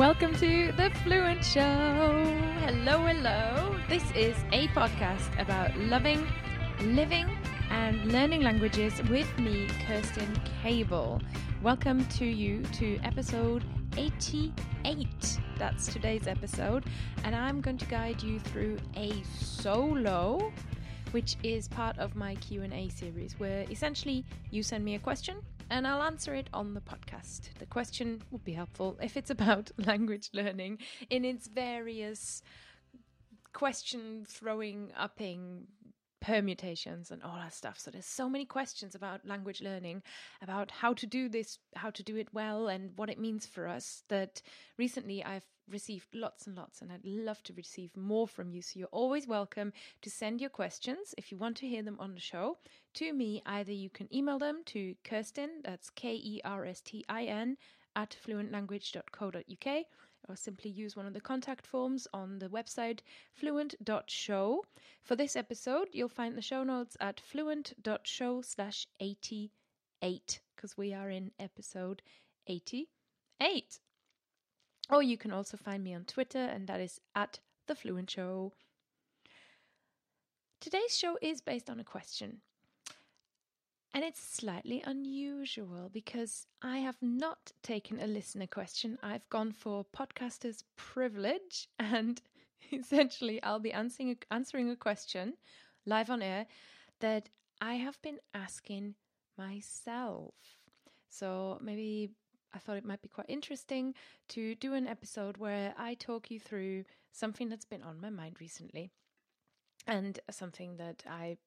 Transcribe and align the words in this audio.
Welcome 0.00 0.34
to 0.36 0.72
The 0.78 0.90
Fluent 1.04 1.44
Show. 1.44 2.24
Hello, 2.64 3.04
hello. 3.06 3.76
This 3.86 4.02
is 4.12 4.34
a 4.50 4.66
podcast 4.68 5.38
about 5.38 5.76
loving, 5.76 6.26
living, 6.80 7.28
and 7.68 8.10
learning 8.10 8.40
languages 8.40 9.02
with 9.10 9.28
me, 9.38 9.66
Kerstin 9.86 10.40
Cable. 10.62 11.20
Welcome 11.62 12.06
to 12.16 12.24
you 12.24 12.62
to 12.78 12.98
episode 13.04 13.62
88. 13.98 15.38
That's 15.58 15.92
today's 15.92 16.26
episode, 16.26 16.86
and 17.24 17.36
I'm 17.36 17.60
going 17.60 17.76
to 17.76 17.84
guide 17.84 18.22
you 18.22 18.40
through 18.40 18.78
a 18.96 19.22
solo 19.38 20.50
which 21.10 21.36
is 21.42 21.68
part 21.68 21.98
of 21.98 22.16
my 22.16 22.36
Q&A 22.36 22.88
series 22.88 23.38
where 23.38 23.66
essentially 23.70 24.24
you 24.50 24.62
send 24.62 24.82
me 24.82 24.94
a 24.94 24.98
question 24.98 25.42
and 25.70 25.86
I'll 25.86 26.02
answer 26.02 26.34
it 26.34 26.50
on 26.52 26.74
the 26.74 26.80
podcast. 26.80 27.54
The 27.58 27.66
question 27.66 28.22
would 28.30 28.44
be 28.44 28.52
helpful 28.52 28.98
if 29.00 29.16
it's 29.16 29.30
about 29.30 29.70
language 29.78 30.30
learning 30.34 30.78
in 31.08 31.24
its 31.24 31.46
various 31.46 32.42
question 33.52 34.26
throwing 34.28 34.92
upping 34.96 35.66
permutations 36.20 37.10
and 37.10 37.22
all 37.22 37.36
that 37.36 37.54
stuff. 37.54 37.78
So 37.78 37.90
there's 37.90 38.06
so 38.06 38.28
many 38.28 38.44
questions 38.44 38.94
about 38.94 39.26
language 39.26 39.60
learning, 39.60 40.02
about 40.42 40.70
how 40.70 40.92
to 40.94 41.06
do 41.06 41.28
this, 41.28 41.58
how 41.74 41.90
to 41.90 42.02
do 42.02 42.16
it 42.16 42.28
well, 42.32 42.68
and 42.68 42.90
what 42.96 43.10
it 43.10 43.18
means 43.18 43.46
for 43.46 43.66
us. 43.66 44.04
That 44.08 44.42
recently 44.78 45.24
I've 45.24 45.46
received 45.68 46.08
lots 46.14 46.46
and 46.46 46.56
lots, 46.56 46.82
and 46.82 46.92
I'd 46.92 47.04
love 47.04 47.42
to 47.44 47.52
receive 47.54 47.96
more 47.96 48.26
from 48.28 48.50
you. 48.50 48.62
So 48.62 48.78
you're 48.78 48.88
always 48.88 49.26
welcome 49.26 49.72
to 50.02 50.10
send 50.10 50.40
your 50.40 50.50
questions 50.50 51.14
if 51.16 51.30
you 51.30 51.38
want 51.38 51.56
to 51.58 51.68
hear 51.68 51.82
them 51.82 51.96
on 51.98 52.14
the 52.14 52.20
show 52.20 52.58
to 52.94 53.12
me. 53.12 53.42
Either 53.46 53.72
you 53.72 53.90
can 53.90 54.12
email 54.14 54.38
them 54.38 54.62
to 54.66 54.94
Kerstin, 55.04 55.62
that's 55.64 55.90
K 55.90 56.14
E 56.14 56.40
R 56.44 56.64
S 56.66 56.80
T 56.80 57.04
I 57.08 57.24
N, 57.24 57.56
at 57.96 58.16
fluentlanguage.co.uk 58.24 59.84
or 60.30 60.36
simply 60.36 60.70
use 60.70 60.96
one 60.96 61.06
of 61.06 61.12
the 61.12 61.20
contact 61.20 61.66
forms 61.66 62.06
on 62.14 62.38
the 62.38 62.48
website 62.48 63.00
fluent.show. 63.34 64.64
For 65.02 65.16
this 65.16 65.34
episode, 65.34 65.88
you'll 65.92 66.08
find 66.08 66.36
the 66.36 66.42
show 66.42 66.62
notes 66.62 66.96
at 67.00 67.20
fluent.show 67.20 68.42
slash 68.42 68.86
88 69.00 70.40
because 70.54 70.76
we 70.76 70.94
are 70.94 71.10
in 71.10 71.32
episode 71.40 72.02
88. 72.46 73.80
Or 74.88 75.02
you 75.02 75.16
can 75.16 75.32
also 75.32 75.56
find 75.56 75.82
me 75.82 75.94
on 75.94 76.04
Twitter, 76.04 76.38
and 76.38 76.66
that 76.66 76.80
is 76.80 77.00
at 77.14 77.40
The 77.66 77.74
Fluent 77.74 78.10
Show. 78.10 78.52
Today's 80.60 80.96
show 80.96 81.16
is 81.22 81.40
based 81.40 81.70
on 81.70 81.80
a 81.80 81.84
question. 81.84 82.42
And 83.92 84.04
it's 84.04 84.22
slightly 84.22 84.82
unusual 84.86 85.88
because 85.92 86.46
I 86.62 86.78
have 86.78 86.98
not 87.02 87.52
taken 87.62 87.98
a 87.98 88.06
listener 88.06 88.46
question. 88.46 88.98
I've 89.02 89.28
gone 89.30 89.50
for 89.50 89.84
podcaster's 89.84 90.62
privilege, 90.76 91.68
and 91.78 92.20
essentially, 92.72 93.42
I'll 93.42 93.58
be 93.58 93.72
answering 93.72 94.10
a, 94.10 94.34
answering 94.34 94.70
a 94.70 94.76
question 94.76 95.34
live 95.86 96.08
on 96.08 96.22
air 96.22 96.46
that 97.00 97.30
I 97.60 97.74
have 97.74 98.00
been 98.00 98.18
asking 98.32 98.94
myself. 99.36 100.34
So 101.08 101.58
maybe 101.60 102.10
I 102.54 102.58
thought 102.58 102.76
it 102.76 102.84
might 102.84 103.02
be 103.02 103.08
quite 103.08 103.28
interesting 103.28 103.94
to 104.28 104.54
do 104.54 104.74
an 104.74 104.86
episode 104.86 105.36
where 105.36 105.74
I 105.76 105.94
talk 105.94 106.30
you 106.30 106.38
through 106.38 106.84
something 107.12 107.48
that's 107.48 107.64
been 107.64 107.82
on 107.82 108.00
my 108.00 108.10
mind 108.10 108.36
recently 108.40 108.90
and 109.86 110.20
something 110.30 110.76
that 110.76 111.02
I 111.08 111.38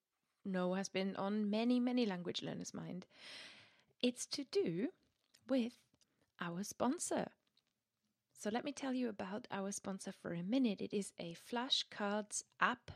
know 0.46 0.74
has 0.74 0.90
been 0.90 1.16
on 1.16 1.50
many, 1.50 1.80
many 1.80 2.06
language 2.06 2.42
learners' 2.42 2.74
mind. 2.74 3.06
It's 4.02 4.26
to 4.28 4.44
do 4.52 4.90
with 5.48 5.74
our 6.40 6.64
sponsor. 6.64 7.28
So 8.38 8.50
let 8.50 8.66
me 8.66 8.74
tell 8.74 8.94
you 8.94 9.08
about 9.08 9.48
our 9.52 9.72
sponsor 9.72 10.12
for 10.12 10.34
a 10.34 10.44
minute. 10.44 10.82
It 10.82 10.94
is 10.94 11.14
a 11.18 11.34
flashcards 11.50 12.44
app. 12.60 12.92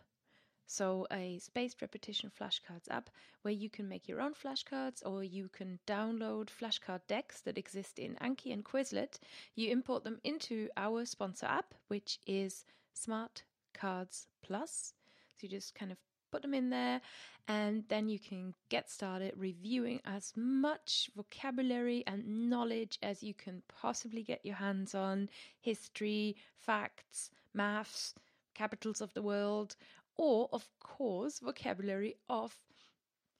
So, 0.69 1.07
a 1.09 1.39
spaced 1.39 1.81
repetition 1.81 2.29
flashcards 2.29 2.89
app 2.91 3.09
where 3.41 3.53
you 3.53 3.69
can 3.69 3.87
make 3.87 4.09
your 4.09 4.19
own 4.19 4.33
flashcards 4.33 5.01
or 5.05 5.23
you 5.23 5.47
can 5.47 5.79
download 5.87 6.49
flashcard 6.49 6.99
decks 7.07 7.39
that 7.43 7.57
exist 7.57 7.97
in 7.97 8.15
Anki 8.15 8.51
and 8.51 8.65
Quizlet. 8.65 9.19
You 9.55 9.71
import 9.71 10.03
them 10.03 10.19
into 10.25 10.67
our 10.75 11.05
sponsor 11.05 11.45
app, 11.45 11.73
which 11.87 12.19
is 12.27 12.65
Smart 12.93 13.43
Cards 13.73 14.27
Plus. 14.41 14.93
So, 15.37 15.43
you 15.43 15.49
just 15.49 15.73
kind 15.73 15.93
of 15.93 15.97
put 16.31 16.41
them 16.41 16.53
in 16.53 16.69
there, 16.69 17.01
and 17.47 17.83
then 17.87 18.09
you 18.09 18.19
can 18.19 18.53
get 18.69 18.89
started 18.89 19.33
reviewing 19.37 20.01
as 20.05 20.33
much 20.35 21.09
vocabulary 21.15 22.03
and 22.05 22.49
knowledge 22.49 22.99
as 23.01 23.23
you 23.23 23.33
can 23.33 23.61
possibly 23.67 24.23
get 24.23 24.45
your 24.45 24.55
hands 24.55 24.93
on 24.93 25.29
history, 25.59 26.35
facts, 26.57 27.29
maths, 27.53 28.13
capitals 28.53 29.01
of 29.01 29.13
the 29.13 29.21
world, 29.21 29.75
or, 30.17 30.49
of 30.51 30.67
course, 30.79 31.39
vocabulary 31.39 32.15
of 32.27 32.57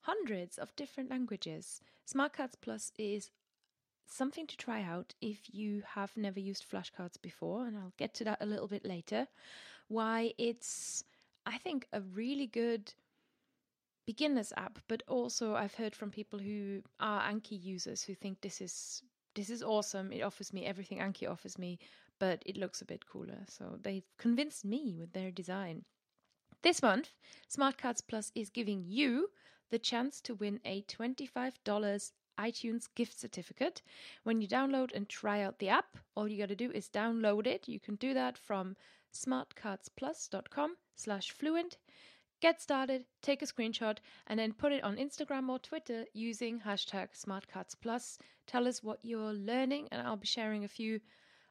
hundreds 0.00 0.58
of 0.58 0.74
different 0.76 1.10
languages. 1.10 1.80
Smartcards 2.06 2.54
Plus 2.60 2.92
is 2.98 3.30
something 4.06 4.46
to 4.46 4.56
try 4.56 4.82
out 4.82 5.14
if 5.20 5.38
you 5.52 5.82
have 5.94 6.16
never 6.16 6.40
used 6.40 6.64
flashcards 6.70 7.20
before, 7.20 7.66
and 7.66 7.76
I'll 7.76 7.92
get 7.98 8.14
to 8.14 8.24
that 8.24 8.38
a 8.40 8.46
little 8.46 8.68
bit 8.68 8.86
later. 8.86 9.26
Why 9.88 10.32
it's 10.38 11.04
I 11.48 11.56
think, 11.58 11.86
a 11.92 12.02
really 12.02 12.46
good 12.46 12.92
beginners 14.06 14.52
app, 14.56 14.78
but 14.86 15.02
also 15.08 15.54
I've 15.54 15.74
heard 15.74 15.96
from 15.96 16.10
people 16.10 16.38
who 16.38 16.82
are 17.00 17.22
Anki 17.22 17.62
users 17.62 18.02
who 18.02 18.14
think 18.14 18.40
this 18.40 18.60
is 18.60 19.02
this 19.34 19.50
is 19.50 19.62
awesome. 19.62 20.12
It 20.12 20.22
offers 20.22 20.52
me 20.52 20.66
everything 20.66 20.98
Anki 20.98 21.30
offers 21.30 21.58
me, 21.58 21.78
but 22.18 22.42
it 22.44 22.56
looks 22.56 22.82
a 22.82 22.84
bit 22.84 23.06
cooler. 23.06 23.44
So 23.48 23.78
they've 23.82 24.10
convinced 24.18 24.64
me 24.64 24.96
with 24.98 25.12
their 25.12 25.30
design. 25.30 25.84
This 26.62 26.82
month, 26.82 27.12
Smartcards 27.48 28.02
Plus 28.06 28.32
is 28.34 28.50
giving 28.50 28.84
you 28.84 29.30
the 29.70 29.78
chance 29.78 30.20
to 30.22 30.34
win 30.34 30.60
a 30.64 30.82
$25 30.82 32.12
iTunes 32.38 32.88
gift 32.94 33.18
certificate. 33.18 33.82
When 34.24 34.40
you 34.40 34.48
download 34.48 34.94
and 34.94 35.08
try 35.08 35.42
out 35.42 35.58
the 35.58 35.68
app, 35.68 35.96
all 36.14 36.28
you 36.28 36.38
got 36.38 36.48
to 36.48 36.56
do 36.56 36.70
is 36.72 36.88
download 36.88 37.46
it. 37.46 37.68
You 37.68 37.80
can 37.80 37.96
do 37.96 38.12
that 38.14 38.36
from 38.36 38.76
smartcardsplus.com 39.12 40.76
slash 40.94 41.30
fluent. 41.30 41.76
Get 42.40 42.60
started, 42.60 43.04
take 43.20 43.42
a 43.42 43.46
screenshot, 43.46 43.98
and 44.28 44.38
then 44.38 44.52
put 44.52 44.70
it 44.70 44.84
on 44.84 44.96
Instagram 44.96 45.48
or 45.48 45.58
Twitter 45.58 46.04
using 46.12 46.60
hashtag 46.60 47.08
SmartCardsPlus. 47.12 48.18
Tell 48.46 48.68
us 48.68 48.80
what 48.82 49.04
you're 49.04 49.32
learning, 49.32 49.88
and 49.90 50.06
I'll 50.06 50.16
be 50.16 50.26
sharing 50.26 50.64
a 50.64 50.68
few 50.68 51.00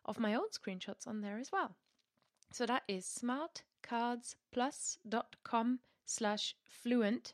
of 0.05 0.17
my 0.17 0.33
own 0.33 0.47
screenshots 0.57 1.05
on 1.05 1.19
there 1.19 1.39
as 1.39 1.51
well. 1.51 1.75
So 2.53 2.65
that 2.65 2.83
is 2.87 3.05
smartcardsplus.com 3.21 5.79
slash 6.05 6.55
fluent. 6.63 7.33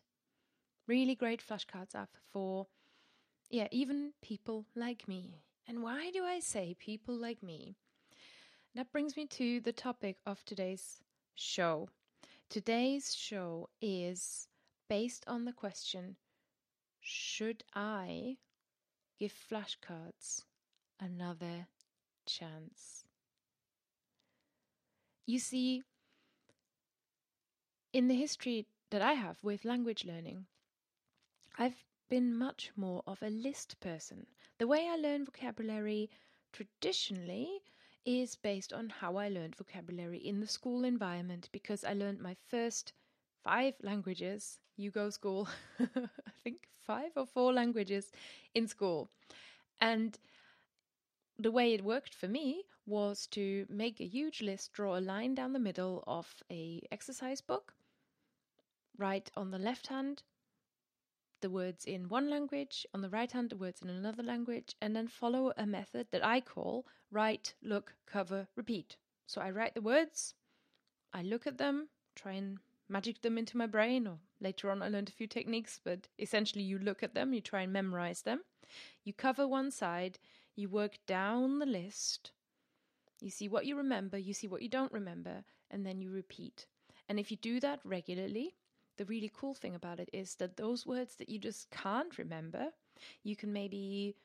Really 0.87 1.13
great 1.13 1.43
flashcards 1.47 1.93
app 1.93 2.17
for, 2.31 2.65
yeah, 3.51 3.67
even 3.71 4.13
people 4.23 4.65
like 4.75 5.07
me. 5.07 5.43
And 5.67 5.83
why 5.83 6.09
do 6.11 6.23
I 6.23 6.39
say 6.39 6.75
people 6.77 7.15
like 7.15 7.43
me? 7.43 7.77
That 8.75 8.91
brings 8.91 9.15
me 9.15 9.27
to 9.27 9.59
the 9.59 9.71
topic 9.71 10.17
of 10.25 10.43
today's 10.43 11.03
show. 11.35 11.89
Today's 12.49 13.13
show 13.13 13.69
is 13.79 14.47
based 14.89 15.23
on 15.27 15.45
the 15.45 15.53
question 15.53 16.15
Should 16.99 17.63
I 17.75 18.37
give 19.19 19.31
flashcards 19.31 20.45
another 20.99 21.67
chance? 22.25 23.05
You 25.27 25.37
see, 25.37 25.83
in 27.93 28.07
the 28.07 28.15
history 28.15 28.65
that 28.89 29.03
I 29.03 29.13
have 29.13 29.37
with 29.43 29.65
language 29.65 30.03
learning, 30.03 30.47
I've 31.59 31.85
been 32.09 32.35
much 32.35 32.71
more 32.75 33.03
of 33.05 33.21
a 33.21 33.29
list 33.29 33.79
person. 33.79 34.25
The 34.57 34.65
way 34.65 34.89
I 34.89 34.95
learn 34.95 35.25
vocabulary 35.25 36.09
traditionally 36.51 37.61
is 38.05 38.35
based 38.35 38.73
on 38.73 38.89
how 38.89 39.17
I 39.17 39.29
learned 39.29 39.55
vocabulary 39.55 40.17
in 40.19 40.39
the 40.39 40.47
school 40.47 40.83
environment 40.83 41.49
because 41.51 41.83
I 41.83 41.93
learned 41.93 42.19
my 42.21 42.35
first 42.49 42.93
five 43.43 43.75
languages. 43.81 44.59
You 44.77 44.91
go 44.91 45.09
school, 45.09 45.47
I 45.79 46.31
think 46.43 46.67
five 46.79 47.11
or 47.15 47.25
four 47.25 47.53
languages 47.53 48.11
in 48.53 48.67
school. 48.67 49.09
And 49.81 50.17
the 51.37 51.51
way 51.51 51.73
it 51.73 51.83
worked 51.83 52.15
for 52.15 52.27
me 52.27 52.65
was 52.87 53.27
to 53.27 53.67
make 53.69 53.99
a 53.99 54.05
huge 54.07 54.41
list, 54.41 54.73
draw 54.73 54.97
a 54.97 54.99
line 54.99 55.35
down 55.35 55.53
the 55.53 55.59
middle 55.59 56.03
of 56.07 56.43
a 56.49 56.81
exercise 56.91 57.39
book, 57.39 57.75
write 58.97 59.29
on 59.35 59.51
the 59.51 59.59
left 59.59 59.87
hand 59.87 60.23
the 61.43 61.49
words 61.51 61.85
in 61.85 62.09
one 62.09 62.29
language, 62.29 62.87
on 62.93 63.01
the 63.01 63.09
right 63.09 63.31
hand, 63.31 63.51
the 63.51 63.55
words 63.55 63.83
in 63.83 63.89
another 63.89 64.23
language, 64.23 64.75
and 64.81 64.95
then 64.95 65.07
follow 65.07 65.53
a 65.57 65.67
method 65.67 66.07
that 66.11 66.25
I 66.25 66.41
call 66.41 66.87
write, 67.11 67.53
look, 67.61 67.93
cover, 68.07 68.47
repeat. 68.55 68.97
So 69.27 69.41
I 69.41 69.51
write 69.51 69.75
the 69.75 69.81
words, 69.81 70.33
I 71.13 71.21
look 71.21 71.45
at 71.45 71.59
them, 71.59 71.89
try 72.15 72.31
and 72.33 72.57
magic 72.89 73.21
them 73.21 73.37
into 73.37 73.57
my 73.57 73.67
brain, 73.67 74.07
or 74.07 74.17
later 74.39 74.71
on 74.71 74.81
I 74.81 74.89
learned 74.89 75.09
a 75.09 75.11
few 75.19 75.27
techniques, 75.27 75.79
but 75.83 76.07
essentially 76.17 76.63
you 76.63 76.79
look 76.79 77.03
at 77.03 77.13
them, 77.13 77.33
you 77.33 77.41
try 77.41 77.61
and 77.61 77.71
memorize 77.73 78.23
them. 78.23 78.41
You 79.03 79.13
cover 79.13 79.47
one 79.47 79.69
side, 79.69 80.17
you 80.55 80.69
work 80.69 80.97
down 81.05 81.59
the 81.59 81.65
list, 81.65 82.31
You 83.23 83.29
see 83.29 83.47
what 83.47 83.65
you 83.65 83.77
remember, 83.77 84.17
you 84.17 84.33
see 84.33 84.47
what 84.47 84.61
you 84.61 84.69
don't 84.69 84.91
remember, 84.91 85.45
and 85.71 85.85
then 85.85 86.01
you 86.01 86.11
repeat. 86.11 86.67
And 87.07 87.19
if 87.19 87.31
you 87.31 87.37
do 87.37 87.59
that 87.61 87.79
regularly, 87.85 88.55
the 88.97 89.05
really 89.05 89.31
cool 89.35 89.53
thing 89.53 89.75
about 89.75 89.99
it 89.99 90.09
is 90.13 90.35
that 90.35 90.57
those 90.57 90.85
words 90.85 91.15
that 91.15 91.29
you 91.29 91.39
just 91.39 91.69
can't 91.71 92.17
remember, 92.17 92.67
you 93.23 93.35
can 93.35 93.51
maybe 93.51 94.15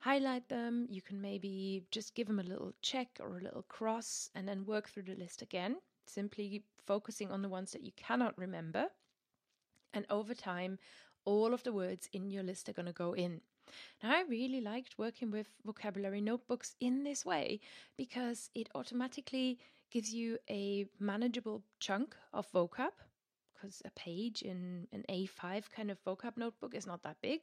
highlight 0.00 0.48
them, 0.48 0.86
you 0.90 1.00
can 1.00 1.20
maybe 1.20 1.84
just 1.90 2.14
give 2.14 2.26
them 2.26 2.40
a 2.40 2.42
little 2.42 2.72
check 2.82 3.08
or 3.20 3.38
a 3.38 3.42
little 3.42 3.64
cross, 3.68 4.28
and 4.34 4.46
then 4.48 4.66
work 4.66 4.88
through 4.88 5.04
the 5.04 5.14
list 5.14 5.42
again, 5.42 5.76
simply 6.06 6.64
focusing 6.86 7.30
on 7.30 7.42
the 7.42 7.48
ones 7.48 7.72
that 7.72 7.84
you 7.84 7.92
cannot 7.96 8.36
remember. 8.36 8.86
And 9.94 10.04
over 10.10 10.34
time, 10.34 10.78
all 11.24 11.54
of 11.54 11.62
the 11.62 11.72
words 11.72 12.08
in 12.12 12.30
your 12.30 12.42
list 12.42 12.68
are 12.68 12.72
going 12.72 12.86
to 12.86 12.92
go 12.92 13.12
in. 13.12 13.40
Now, 14.02 14.10
I 14.10 14.24
really 14.28 14.60
liked 14.60 14.98
working 14.98 15.30
with 15.30 15.46
vocabulary 15.64 16.20
notebooks 16.20 16.74
in 16.80 17.04
this 17.04 17.24
way 17.24 17.60
because 17.96 18.50
it 18.54 18.68
automatically 18.74 19.60
gives 19.90 20.12
you 20.12 20.38
a 20.50 20.86
manageable 20.98 21.62
chunk 21.78 22.16
of 22.32 22.50
vocab 22.50 22.92
because 23.62 23.80
a 23.84 23.90
page 23.90 24.42
in 24.42 24.88
an 24.92 25.04
A5 25.08 25.70
kind 25.70 25.88
of 25.88 26.02
vocab 26.04 26.36
notebook 26.36 26.74
is 26.74 26.84
not 26.84 27.02
that 27.04 27.20
big. 27.22 27.42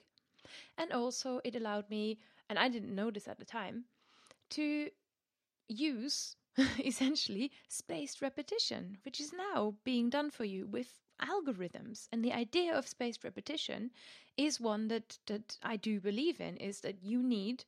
And 0.77 0.91
also, 0.91 1.39
it 1.45 1.55
allowed 1.55 1.89
me, 1.89 2.19
and 2.49 2.59
I 2.59 2.67
didn't 2.67 2.93
know 2.93 3.09
this 3.09 3.29
at 3.29 3.39
the 3.39 3.45
time, 3.45 3.85
to 4.49 4.89
use 5.69 6.35
essentially 6.85 7.51
spaced 7.69 8.21
repetition, 8.21 8.97
which 9.05 9.21
is 9.21 9.31
now 9.31 9.75
being 9.85 10.09
done 10.09 10.29
for 10.29 10.43
you 10.43 10.67
with 10.67 10.99
algorithms. 11.21 12.09
And 12.11 12.23
the 12.23 12.33
idea 12.33 12.75
of 12.75 12.85
spaced 12.85 13.23
repetition 13.23 13.91
is 14.35 14.59
one 14.59 14.89
that, 14.89 15.19
that 15.27 15.57
I 15.63 15.77
do 15.77 16.01
believe 16.01 16.41
in 16.41 16.57
is 16.57 16.81
that 16.81 17.01
you 17.01 17.23
need 17.23 17.63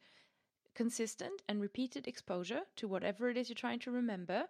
consistent 0.75 1.41
and 1.47 1.61
repeated 1.61 2.05
exposure 2.05 2.63
to 2.77 2.87
whatever 2.89 3.29
it 3.29 3.37
is 3.37 3.47
you're 3.47 3.55
trying 3.55 3.79
to 3.79 3.91
remember 3.91 4.47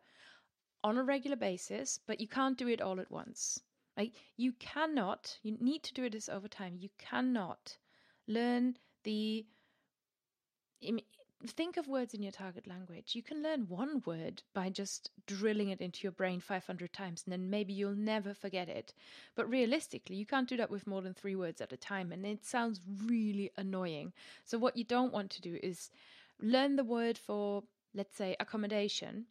on 0.84 0.98
a 0.98 1.04
regular 1.04 1.38
basis, 1.38 2.00
but 2.08 2.20
you 2.20 2.28
can't 2.28 2.58
do 2.58 2.68
it 2.68 2.82
all 2.82 3.00
at 3.00 3.12
once. 3.12 3.62
Like 3.98 4.14
you 4.38 4.54
cannot, 4.54 5.38
you 5.44 5.58
need 5.60 5.84
to 5.84 5.94
do 5.94 6.10
this 6.10 6.30
over 6.30 6.48
time. 6.48 6.78
You 6.80 6.90
cannot 6.98 7.78
learn 8.28 8.78
the 9.04 9.46
think 11.48 11.78
of 11.78 11.88
words 11.88 12.14
in 12.14 12.22
your 12.22 12.32
target 12.32 12.68
language. 12.68 13.16
You 13.16 13.24
can 13.24 13.42
learn 13.42 13.68
one 13.68 14.02
word 14.06 14.44
by 14.54 14.70
just 14.70 15.10
drilling 15.26 15.70
it 15.70 15.82
into 15.82 16.04
your 16.04 16.12
brain 16.12 16.40
500 16.40 16.94
times, 16.94 17.24
and 17.26 17.34
then 17.34 17.50
maybe 17.50 17.74
you'll 17.74 17.96
never 17.96 18.34
forget 18.34 18.70
it. 18.70 18.94
But 19.36 19.50
realistically, 19.50 20.16
you 20.16 20.26
can't 20.26 20.48
do 20.48 20.58
that 20.58 20.70
with 20.70 20.88
more 20.88 21.02
than 21.02 21.14
three 21.14 21.36
words 21.36 21.62
at 21.62 21.74
a 21.74 21.78
time, 21.78 22.12
and 22.12 22.26
it 22.26 22.46
sounds 22.46 22.80
really 23.06 23.52
annoying. 23.58 24.14
So, 24.46 24.58
what 24.58 24.78
you 24.78 24.84
don't 24.84 25.14
want 25.14 25.32
to 25.32 25.42
do 25.42 25.60
is 25.64 25.90
learn 26.40 26.76
the 26.76 26.84
word 26.84 27.18
for, 27.18 27.64
let's 27.94 28.16
say, 28.16 28.36
accommodation, 28.40 29.26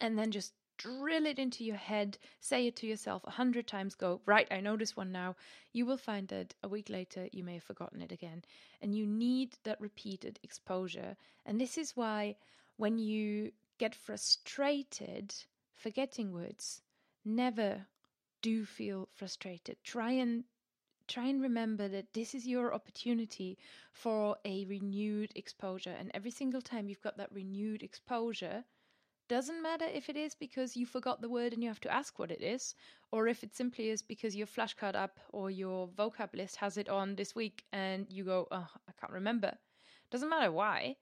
and 0.00 0.18
then 0.18 0.30
just 0.30 0.52
drill 0.78 1.26
it 1.26 1.38
into 1.38 1.64
your 1.64 1.76
head, 1.76 2.16
say 2.40 2.66
it 2.66 2.76
to 2.76 2.86
yourself 2.86 3.22
a 3.24 3.30
hundred 3.32 3.66
times, 3.66 3.94
go, 3.94 4.20
right, 4.24 4.48
I 4.50 4.60
this 4.76 4.96
one 4.96 5.12
now, 5.12 5.36
you 5.72 5.84
will 5.84 5.98
find 5.98 6.28
that 6.28 6.54
a 6.62 6.68
week 6.68 6.88
later 6.88 7.28
you 7.32 7.44
may 7.44 7.54
have 7.54 7.64
forgotten 7.64 8.00
it 8.00 8.12
again. 8.12 8.44
And 8.80 8.94
you 8.94 9.06
need 9.06 9.56
that 9.64 9.80
repeated 9.80 10.38
exposure. 10.42 11.16
And 11.44 11.60
this 11.60 11.76
is 11.76 11.96
why 11.96 12.36
when 12.76 12.98
you 12.98 13.52
get 13.78 13.94
frustrated 13.94 15.34
forgetting 15.74 16.32
words, 16.32 16.82
never 17.24 17.86
do 18.42 18.64
feel 18.64 19.08
frustrated. 19.14 19.76
Try 19.84 20.12
and 20.12 20.44
try 21.06 21.26
and 21.26 21.40
remember 21.40 21.88
that 21.88 22.12
this 22.12 22.34
is 22.34 22.46
your 22.46 22.74
opportunity 22.74 23.56
for 23.92 24.36
a 24.44 24.66
renewed 24.66 25.32
exposure. 25.34 25.94
And 25.98 26.10
every 26.12 26.30
single 26.30 26.60
time 26.60 26.88
you've 26.88 27.00
got 27.00 27.16
that 27.16 27.32
renewed 27.32 27.82
exposure, 27.82 28.64
doesn't 29.28 29.62
matter 29.62 29.84
if 29.84 30.08
it 30.08 30.16
is 30.16 30.34
because 30.34 30.76
you 30.76 30.86
forgot 30.86 31.20
the 31.20 31.28
word 31.28 31.52
and 31.52 31.62
you 31.62 31.68
have 31.68 31.80
to 31.80 31.92
ask 31.92 32.18
what 32.18 32.30
it 32.30 32.42
is, 32.42 32.74
or 33.12 33.28
if 33.28 33.42
it 33.42 33.54
simply 33.54 33.90
is 33.90 34.02
because 34.02 34.34
your 34.34 34.46
flashcard 34.46 34.94
app 34.94 35.20
or 35.30 35.50
your 35.50 35.88
vocab 35.88 36.34
list 36.34 36.56
has 36.56 36.76
it 36.76 36.88
on 36.88 37.14
this 37.14 37.34
week 37.34 37.64
and 37.72 38.06
you 38.10 38.24
go, 38.24 38.48
oh, 38.50 38.66
I 38.88 38.92
can't 39.00 39.12
remember. 39.12 39.56
Doesn't 40.10 40.30
matter 40.30 40.50
why. 40.50 40.96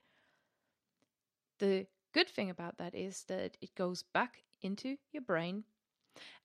The 1.59 1.87
good 2.13 2.29
thing 2.29 2.51
about 2.51 2.79
that 2.79 2.95
is 2.95 3.25
that 3.29 3.57
it 3.61 3.75
goes 3.75 4.03
back 4.03 4.43
into 4.63 4.97
your 5.13 5.23
brain 5.23 5.65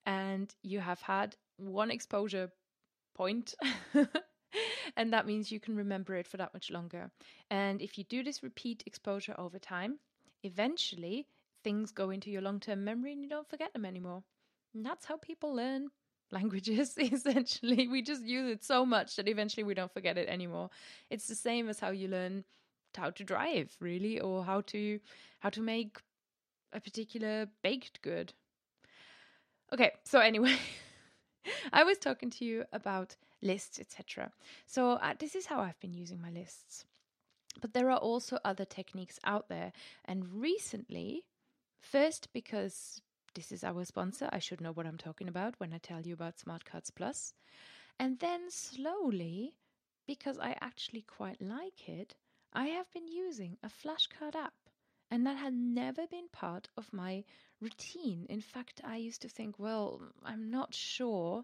and 0.06 0.54
you 0.64 0.80
have 0.80 1.02
had 1.02 1.36
one 1.58 1.92
exposure 1.92 2.52
point. 3.16 3.56
and 4.98 5.14
that 5.14 5.26
means 5.26 5.52
you 5.52 5.60
can 5.60 5.76
remember 5.76 6.16
it 6.16 6.28
for 6.28 6.38
that 6.38 6.54
much 6.54 6.70
longer. 6.72 7.12
And 7.50 7.82
if 7.82 7.98
you 7.98 8.04
do 8.04 8.24
this 8.24 8.44
repeat 8.44 8.84
exposure 8.86 9.36
over 9.38 9.60
time, 9.60 10.00
eventually 10.44 11.28
things 11.64 11.92
go 11.92 12.10
into 12.10 12.30
your 12.30 12.42
long 12.42 12.60
term 12.60 12.84
memory 12.84 13.14
and 13.14 13.22
you 13.22 13.30
don't 13.30 13.50
forget 13.50 13.74
them 13.74 13.86
anymore. 13.86 14.24
And 14.74 14.86
that's 14.86 15.06
how 15.06 15.18
people 15.18 15.54
learn 15.56 15.90
languages, 16.32 16.96
essentially. 16.98 17.88
We 17.88 18.02
just 18.02 18.24
use 18.24 18.50
it 18.50 18.64
so 18.64 18.86
much 18.86 19.16
that 19.16 19.28
eventually 19.28 19.64
we 19.64 19.74
don't 19.74 19.94
forget 19.94 20.18
it 20.18 20.30
anymore. 20.30 20.70
It's 21.10 21.28
the 21.28 21.36
same 21.36 21.70
as 21.70 21.80
how 21.80 21.92
you 21.92 22.08
learn 22.08 22.44
how 22.96 23.10
to 23.10 23.24
drive, 23.24 23.76
really, 23.80 24.20
or 24.20 24.44
how 24.44 24.62
to 24.62 25.00
how 25.40 25.50
to 25.50 25.62
make 25.62 25.98
a 26.74 26.80
particular 26.80 27.48
baked 27.64 28.02
good. 28.02 28.34
Okay, 29.74 29.92
so 30.04 30.20
anyway, 30.20 30.58
I 31.74 31.84
was 31.84 31.98
talking 31.98 32.30
to 32.32 32.46
you 32.46 32.66
about 32.74 33.16
lists, 33.42 33.80
etc. 33.80 34.32
So 34.66 34.92
uh, 34.92 35.14
this 35.18 35.36
is 35.36 35.46
how 35.46 35.62
I've 35.62 35.80
been 35.80 35.94
using 35.94 36.22
my 36.22 36.30
lists. 36.30 36.86
But 37.60 37.74
there 37.74 37.90
are 37.90 37.98
also 37.98 38.38
other 38.46 38.66
techniques 38.66 39.20
out 39.24 39.50
there, 39.50 39.74
and 40.06 40.42
recently 40.42 41.24
First, 41.82 42.30
because 42.32 43.02
this 43.34 43.52
is 43.52 43.64
our 43.64 43.84
sponsor, 43.86 44.30
I 44.32 44.40
should 44.40 44.62
know 44.62 44.72
what 44.72 44.86
I'm 44.86 44.98
talking 44.98 45.28
about 45.28 45.60
when 45.60 45.74
I 45.74 45.78
tell 45.80 46.02
you 46.02 46.14
about 46.14 46.38
Smartcards 46.38 46.94
Plus. 46.96 47.34
And 48.00 48.20
then 48.20 48.50
slowly, 48.50 49.56
because 50.08 50.38
I 50.40 50.56
actually 50.62 51.02
quite 51.02 51.42
like 51.42 51.90
it, 51.90 52.16
I 52.54 52.68
have 52.68 52.92
been 52.94 53.08
using 53.08 53.58
a 53.64 53.68
flashcard 53.68 54.36
app. 54.36 54.54
And 55.10 55.26
that 55.26 55.38
had 55.38 55.54
never 55.54 56.08
been 56.08 56.30
part 56.32 56.70
of 56.78 56.94
my 56.94 57.26
routine. 57.60 58.26
In 58.30 58.42
fact, 58.42 58.80
I 58.84 58.96
used 58.96 59.22
to 59.24 59.30
think, 59.30 59.60
well, 59.60 60.02
I'm 60.24 60.50
not 60.50 60.74
sure 60.74 61.44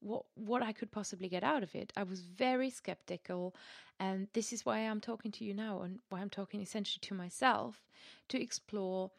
what 0.00 0.24
what 0.34 0.62
I 0.62 0.72
could 0.72 0.90
possibly 0.90 1.28
get 1.28 1.44
out 1.44 1.62
of 1.62 1.74
it. 1.74 1.92
I 1.96 2.02
was 2.02 2.20
very 2.20 2.70
skeptical, 2.70 3.54
and 3.98 4.28
this 4.32 4.52
is 4.52 4.66
why 4.66 4.78
I'm 4.80 5.00
talking 5.00 5.32
to 5.32 5.44
you 5.44 5.54
now 5.54 5.82
and 5.82 6.00
why 6.08 6.20
I'm 6.20 6.30
talking 6.30 6.60
essentially 6.60 7.00
to 7.02 7.14
myself 7.14 7.86
to 8.28 8.40
explore 8.40 9.10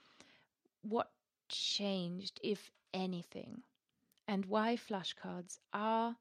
what 0.81 1.11
changed, 1.49 2.39
if 2.43 2.71
anything, 2.93 3.63
and 4.27 4.45
why 4.45 4.75
flashcards 4.75 5.59
are 5.73 6.15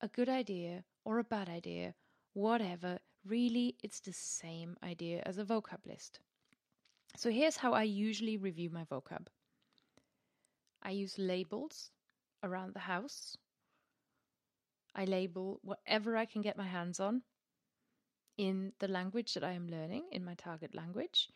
a 0.00 0.08
good 0.08 0.28
idea 0.28 0.84
or 1.04 1.18
a 1.18 1.24
bad 1.24 1.48
idea, 1.48 1.94
whatever. 2.34 2.98
Really, 3.24 3.76
it's 3.82 4.00
the 4.00 4.12
same 4.12 4.76
idea 4.82 5.22
as 5.26 5.38
a 5.38 5.44
vocab 5.44 5.84
list. 5.84 6.20
So 7.16 7.30
here's 7.30 7.56
how 7.56 7.72
I 7.72 7.82
usually 7.84 8.36
review 8.36 8.70
my 8.70 8.84
vocab 8.84 9.26
I 10.82 10.90
use 10.90 11.18
labels 11.18 11.90
around 12.42 12.74
the 12.74 12.80
house. 12.80 13.36
I 14.94 15.04
label 15.04 15.58
whatever 15.62 16.16
I 16.16 16.26
can 16.26 16.42
get 16.42 16.56
my 16.56 16.66
hands 16.66 17.00
on 17.00 17.22
in 18.36 18.72
the 18.78 18.88
language 18.88 19.34
that 19.34 19.44
I 19.44 19.52
am 19.52 19.68
learning, 19.68 20.04
in 20.12 20.24
my 20.24 20.34
target 20.34 20.74
language. 20.74 21.28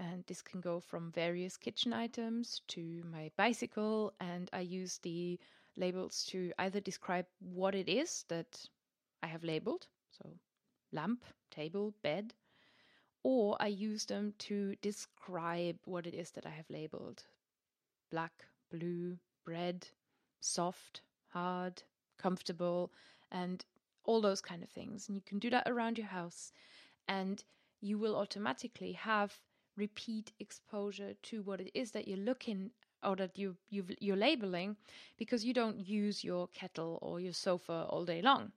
And 0.00 0.24
this 0.26 0.40
can 0.40 0.60
go 0.60 0.78
from 0.78 1.10
various 1.10 1.56
kitchen 1.56 1.92
items 1.92 2.62
to 2.68 3.02
my 3.10 3.32
bicycle. 3.36 4.14
And 4.20 4.48
I 4.52 4.60
use 4.60 4.98
the 4.98 5.40
labels 5.76 6.24
to 6.26 6.52
either 6.58 6.78
describe 6.78 7.26
what 7.40 7.74
it 7.74 7.88
is 7.88 8.24
that 8.28 8.64
I 9.24 9.26
have 9.26 9.42
labeled, 9.42 9.88
so 10.10 10.30
lamp, 10.92 11.24
table, 11.50 11.94
bed, 12.02 12.34
or 13.24 13.56
I 13.60 13.66
use 13.66 14.06
them 14.06 14.34
to 14.38 14.76
describe 14.80 15.76
what 15.84 16.06
it 16.06 16.14
is 16.14 16.30
that 16.32 16.46
I 16.46 16.50
have 16.50 16.70
labeled 16.70 17.24
black, 18.10 18.46
blue, 18.70 19.18
bread, 19.44 19.88
soft, 20.40 21.02
hard, 21.28 21.82
comfortable, 22.18 22.92
and 23.32 23.64
all 24.04 24.20
those 24.20 24.40
kind 24.40 24.62
of 24.62 24.68
things. 24.68 25.08
And 25.08 25.16
you 25.16 25.22
can 25.26 25.38
do 25.38 25.50
that 25.50 25.68
around 25.68 25.98
your 25.98 26.06
house, 26.06 26.52
and 27.08 27.42
you 27.80 27.98
will 27.98 28.16
automatically 28.16 28.92
have 28.92 29.34
repeat 29.78 30.32
exposure 30.40 31.14
to 31.22 31.42
what 31.42 31.60
it 31.60 31.70
is 31.74 31.92
that 31.92 32.06
you're 32.06 32.18
looking 32.18 32.70
or 33.02 33.14
that 33.16 33.38
you 33.38 33.56
you 33.70 33.84
you're 34.00 34.16
labeling 34.16 34.76
because 35.16 35.44
you 35.44 35.54
don't 35.54 35.78
use 35.78 36.24
your 36.24 36.48
kettle 36.48 36.98
or 37.00 37.20
your 37.20 37.32
sofa 37.32 37.86
all 37.88 38.04
day 38.04 38.20
long. 38.20 38.52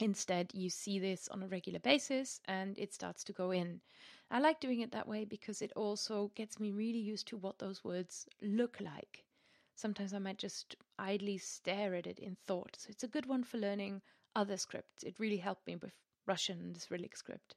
Instead, 0.00 0.50
you 0.52 0.68
see 0.68 0.98
this 0.98 1.28
on 1.28 1.42
a 1.42 1.46
regular 1.46 1.78
basis 1.78 2.40
and 2.46 2.76
it 2.78 2.92
starts 2.92 3.22
to 3.22 3.32
go 3.32 3.52
in. 3.52 3.80
I 4.28 4.40
like 4.40 4.58
doing 4.58 4.80
it 4.80 4.90
that 4.90 5.06
way 5.06 5.24
because 5.24 5.62
it 5.62 5.72
also 5.76 6.32
gets 6.34 6.58
me 6.58 6.72
really 6.72 6.98
used 6.98 7.28
to 7.28 7.36
what 7.36 7.58
those 7.58 7.84
words 7.84 8.26
look 8.42 8.80
like. 8.80 9.24
Sometimes 9.76 10.12
I 10.12 10.18
might 10.18 10.38
just 10.38 10.74
idly 10.98 11.38
stare 11.38 11.94
at 11.94 12.08
it 12.08 12.18
in 12.18 12.34
thought. 12.34 12.76
So 12.78 12.88
it's 12.90 13.04
a 13.04 13.08
good 13.08 13.26
one 13.26 13.44
for 13.44 13.58
learning 13.58 14.02
other 14.34 14.56
scripts. 14.56 15.04
It 15.04 15.20
really 15.20 15.36
helped 15.36 15.66
me 15.66 15.76
with 15.76 15.92
Russian 16.26 16.60
and 16.60 16.76
Cyrillic 16.76 17.16
script. 17.16 17.54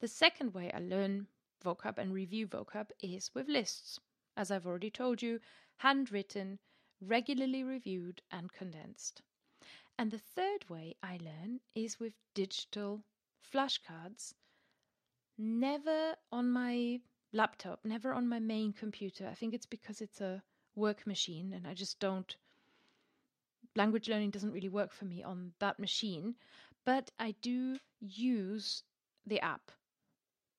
The 0.00 0.08
second 0.08 0.52
way 0.54 0.72
I 0.72 0.80
learn 0.80 1.28
vocab 1.64 1.98
and 1.98 2.12
review 2.12 2.46
vocab 2.46 2.90
is 3.00 3.30
with 3.34 3.48
lists. 3.48 3.98
As 4.36 4.50
I've 4.50 4.66
already 4.66 4.90
told 4.90 5.22
you, 5.22 5.40
handwritten, 5.78 6.58
regularly 7.00 7.64
reviewed, 7.64 8.20
and 8.30 8.52
condensed. 8.52 9.22
And 9.98 10.10
the 10.10 10.18
third 10.18 10.68
way 10.68 10.96
I 11.02 11.18
learn 11.22 11.60
is 11.74 11.98
with 11.98 12.12
digital 12.34 13.04
flashcards, 13.52 14.34
never 15.38 16.16
on 16.30 16.50
my 16.50 17.00
laptop, 17.32 17.80
never 17.84 18.12
on 18.12 18.28
my 18.28 18.40
main 18.40 18.72
computer. 18.72 19.26
I 19.28 19.34
think 19.34 19.54
it's 19.54 19.66
because 19.66 20.00
it's 20.00 20.20
a 20.20 20.42
work 20.74 21.06
machine 21.06 21.52
and 21.52 21.66
I 21.66 21.74
just 21.74 21.98
don't. 21.98 22.36
Language 23.76 24.08
learning 24.08 24.30
doesn't 24.30 24.52
really 24.52 24.68
work 24.68 24.92
for 24.92 25.04
me 25.04 25.22
on 25.22 25.52
that 25.58 25.78
machine, 25.78 26.34
but 26.84 27.10
I 27.18 27.34
do 27.40 27.78
use 28.00 28.82
the 29.26 29.40
app. 29.40 29.70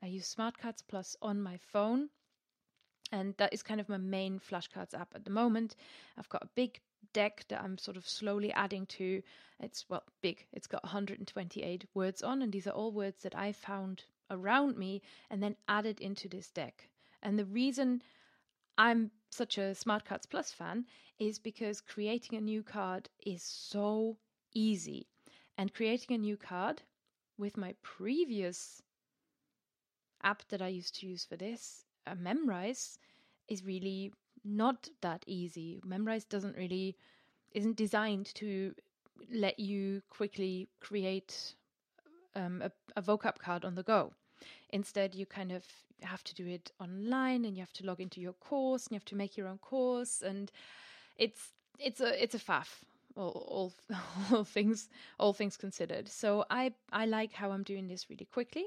I 0.02 0.08
use 0.08 0.34
Smartcards 0.34 0.84
Plus 0.88 1.16
on 1.22 1.42
my 1.42 1.58
phone, 1.58 2.10
and 3.12 3.36
that 3.38 3.54
is 3.54 3.64
kind 3.64 3.80
of 3.80 3.90
my 3.90 3.98
main 3.98 4.40
flashcards 4.40 4.94
app 4.94 5.14
at 5.16 5.26
the 5.26 5.32
moment. 5.32 5.76
I've 6.18 6.30
got 6.30 6.44
a 6.44 6.50
big 6.56 6.80
deck 7.14 7.46
that 7.48 7.62
I'm 7.64 7.78
sort 7.78 7.98
of 7.98 8.08
slowly 8.08 8.52
adding 8.54 8.86
to. 8.88 9.22
It's 9.60 9.86
well 9.90 10.04
big. 10.22 10.46
It's 10.52 10.68
got 10.68 10.84
128 10.84 11.86
words 11.94 12.22
on, 12.22 12.42
and 12.42 12.52
these 12.52 12.68
are 12.68 12.72
all 12.72 12.92
words 12.92 13.24
that 13.24 13.36
I 13.36 13.52
found 13.52 14.04
around 14.30 14.78
me 14.78 15.02
and 15.30 15.42
then 15.42 15.56
added 15.68 16.02
into 16.02 16.28
this 16.28 16.50
deck. 16.50 16.90
And 17.22 17.40
the 17.40 17.46
reason 17.46 18.02
I'm 18.78 19.12
such 19.30 19.58
a 19.58 19.74
Smartcards 19.74 20.30
Plus 20.30 20.52
fan 20.52 20.86
is 21.20 21.40
because 21.40 21.82
creating 21.82 22.38
a 22.38 22.42
new 22.42 22.64
card 22.64 23.10
is 23.26 23.44
so 23.44 24.18
easy. 24.54 25.08
And 25.58 25.74
creating 25.74 26.16
a 26.16 26.20
new 26.20 26.36
card 26.36 26.82
with 27.38 27.56
my 27.56 27.76
previous 27.82 28.82
app 30.26 30.44
that 30.50 30.62
I 30.62 30.68
used 30.68 31.00
to 31.00 31.08
use 31.08 31.24
for 31.24 31.38
this, 31.38 31.86
uh, 32.08 32.16
Memrise, 32.16 32.98
is 33.48 33.64
really 33.64 34.12
not 34.44 34.90
that 35.02 35.24
easy. 35.28 35.82
Memrise 35.86 36.28
doesn't 36.28 36.58
really 36.58 36.98
isn't 37.54 37.78
designed 37.78 38.34
to 38.36 38.74
let 39.32 39.58
you 39.60 40.02
quickly 40.10 40.68
create 40.82 41.56
um, 42.36 42.62
a, 42.62 42.72
a 42.98 43.02
vocab 43.02 43.38
card 43.38 43.64
on 43.64 43.76
the 43.76 43.84
go. 43.84 44.12
Instead, 44.72 45.16
you 45.16 45.26
kind 45.26 45.52
of 45.52 45.64
have 46.02 46.24
to 46.26 46.36
do 46.36 46.46
it 46.48 46.72
online, 46.80 47.46
and 47.46 47.56
you 47.56 47.62
have 47.62 47.74
to 47.74 47.86
log 47.86 48.02
into 48.02 48.20
your 48.20 48.34
course, 48.34 48.88
and 48.88 48.92
you 48.92 48.96
have 48.96 49.06
to 49.06 49.16
make 49.16 49.38
your 49.38 49.48
own 49.48 49.58
course, 49.60 50.22
and 50.22 50.52
it's 51.18 51.54
it's 51.80 52.02
a 52.02 52.22
it's 52.22 52.36
a 52.36 52.40
faff. 52.40 52.84
All, 53.16 53.46
all, 53.48 53.74
all 54.32 54.44
things 54.44 54.90
all 55.20 55.34
things 55.34 55.58
considered. 55.58 56.10
So 56.10 56.46
I 56.50 56.74
I 56.92 57.06
like 57.06 57.34
how 57.34 57.52
I'm 57.52 57.64
doing 57.64 57.88
this 57.88 58.10
really 58.10 58.26
quickly. 58.26 58.66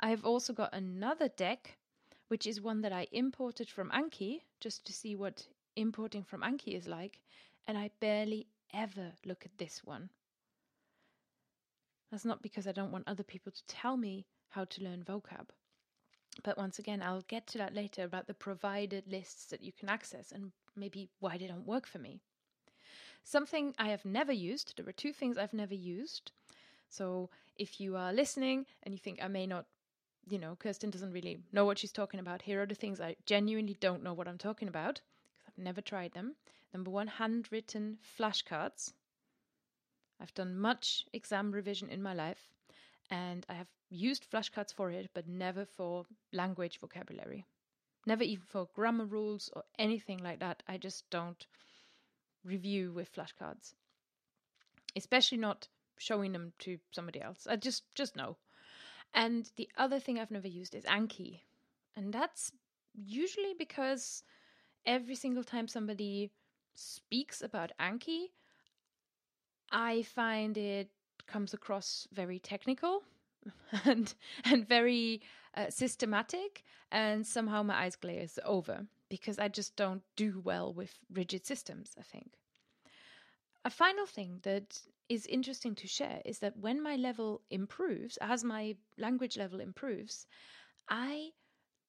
I 0.00 0.10
have 0.10 0.24
also 0.24 0.52
got 0.52 0.74
another 0.74 1.28
deck, 1.28 1.76
which 2.28 2.46
is 2.46 2.60
one 2.60 2.80
that 2.82 2.92
I 2.92 3.08
imported 3.12 3.68
from 3.68 3.90
Anki 3.90 4.40
just 4.60 4.86
to 4.86 4.92
see 4.92 5.16
what 5.16 5.46
importing 5.76 6.24
from 6.24 6.42
Anki 6.42 6.76
is 6.76 6.86
like, 6.86 7.20
and 7.66 7.76
I 7.76 7.90
barely 8.00 8.46
ever 8.72 9.12
look 9.24 9.44
at 9.44 9.58
this 9.58 9.84
one. 9.84 10.10
That's 12.10 12.24
not 12.24 12.42
because 12.42 12.66
I 12.66 12.72
don't 12.72 12.90
want 12.90 13.06
other 13.06 13.22
people 13.22 13.52
to 13.52 13.66
tell 13.66 13.96
me 13.96 14.26
how 14.48 14.64
to 14.64 14.82
learn 14.82 15.04
vocab. 15.04 15.48
But 16.42 16.58
once 16.58 16.78
again, 16.78 17.02
I'll 17.02 17.22
get 17.22 17.46
to 17.48 17.58
that 17.58 17.74
later 17.74 18.04
about 18.04 18.26
the 18.26 18.34
provided 18.34 19.06
lists 19.06 19.46
that 19.46 19.62
you 19.62 19.72
can 19.72 19.88
access 19.88 20.32
and 20.32 20.52
maybe 20.74 21.10
why 21.18 21.38
they 21.38 21.46
don't 21.46 21.66
work 21.66 21.86
for 21.86 21.98
me. 21.98 22.20
Something 23.24 23.74
I 23.78 23.88
have 23.88 24.04
never 24.04 24.32
used, 24.32 24.74
there 24.76 24.84
were 24.84 24.92
two 24.92 25.12
things 25.12 25.38
I've 25.38 25.52
never 25.52 25.74
used. 25.74 26.32
So 26.88 27.30
if 27.56 27.80
you 27.80 27.96
are 27.96 28.12
listening 28.12 28.66
and 28.82 28.92
you 28.92 28.98
think 28.98 29.22
I 29.22 29.28
may 29.28 29.46
not, 29.46 29.66
you 30.28 30.38
know, 30.38 30.56
Kerstin 30.56 30.90
doesn't 30.90 31.12
really 31.12 31.38
know 31.52 31.64
what 31.64 31.78
she's 31.78 31.92
talking 31.92 32.20
about, 32.20 32.42
here 32.42 32.60
are 32.62 32.66
the 32.66 32.74
things 32.74 33.00
I 33.00 33.16
genuinely 33.26 33.76
don't 33.80 34.02
know 34.02 34.14
what 34.14 34.26
I'm 34.26 34.38
talking 34.38 34.68
about 34.68 35.00
because 35.32 35.44
I've 35.46 35.62
never 35.62 35.80
tried 35.80 36.12
them. 36.12 36.34
Number 36.72 36.90
one, 36.90 37.06
handwritten 37.06 37.98
flashcards. 38.18 38.92
I've 40.20 40.34
done 40.34 40.58
much 40.58 41.06
exam 41.12 41.52
revision 41.52 41.88
in 41.88 42.02
my 42.02 42.14
life 42.14 42.50
and 43.10 43.44
I 43.48 43.54
have 43.54 43.68
used 43.90 44.30
flashcards 44.30 44.72
for 44.72 44.90
it, 44.90 45.10
but 45.14 45.28
never 45.28 45.64
for 45.64 46.04
language 46.32 46.78
vocabulary. 46.78 47.44
Never 48.06 48.22
even 48.22 48.44
for 48.46 48.68
grammar 48.74 49.04
rules 49.04 49.50
or 49.54 49.64
anything 49.78 50.18
like 50.18 50.40
that. 50.40 50.62
I 50.66 50.78
just 50.78 51.08
don't 51.10 51.46
review 52.44 52.92
with 52.92 53.12
flashcards. 53.14 53.74
Especially 54.96 55.38
not 55.38 55.68
showing 55.98 56.32
them 56.32 56.52
to 56.60 56.78
somebody 56.92 57.20
else. 57.20 57.46
I 57.48 57.56
just 57.56 57.84
just 57.94 58.16
know. 58.16 58.36
And 59.14 59.50
the 59.56 59.68
other 59.76 59.98
thing 59.98 60.18
I've 60.18 60.30
never 60.30 60.48
used 60.48 60.74
is 60.74 60.84
Anki. 60.84 61.40
And 61.96 62.12
that's 62.12 62.52
usually 62.94 63.54
because 63.58 64.22
every 64.86 65.14
single 65.14 65.44
time 65.44 65.68
somebody 65.68 66.30
speaks 66.74 67.42
about 67.42 67.72
Anki, 67.80 68.26
I 69.70 70.02
find 70.02 70.56
it 70.56 70.90
comes 71.26 71.54
across 71.54 72.08
very 72.12 72.38
technical 72.38 73.02
and 73.84 74.14
and 74.44 74.66
very 74.66 75.22
uh, 75.56 75.70
systematic 75.70 76.64
and 76.90 77.26
somehow 77.26 77.62
my 77.62 77.84
eyes 77.84 77.96
glaze 77.96 78.38
over 78.44 78.86
because 79.10 79.38
I 79.38 79.48
just 79.48 79.76
don't 79.76 80.02
do 80.16 80.40
well 80.42 80.72
with 80.72 80.94
rigid 81.12 81.44
systems 81.44 81.90
I 81.98 82.02
think 82.02 82.38
a 83.64 83.70
final 83.70 84.06
thing 84.06 84.40
that 84.42 84.80
is 85.10 85.26
interesting 85.26 85.74
to 85.74 85.86
share 85.86 86.22
is 86.24 86.38
that 86.38 86.56
when 86.56 86.82
my 86.82 86.96
level 86.96 87.42
improves 87.50 88.16
as 88.22 88.42
my 88.42 88.76
language 88.96 89.36
level 89.36 89.60
improves 89.60 90.26
I 90.88 91.32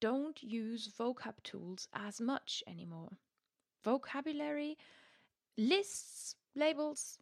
don't 0.02 0.42
use 0.44 0.92
vocab 1.00 1.36
tools 1.44 1.88
as 1.94 2.20
much 2.20 2.64
anymore 2.68 3.12
vocabulary 3.84 4.78
lists 5.58 6.36
labels 6.56 7.20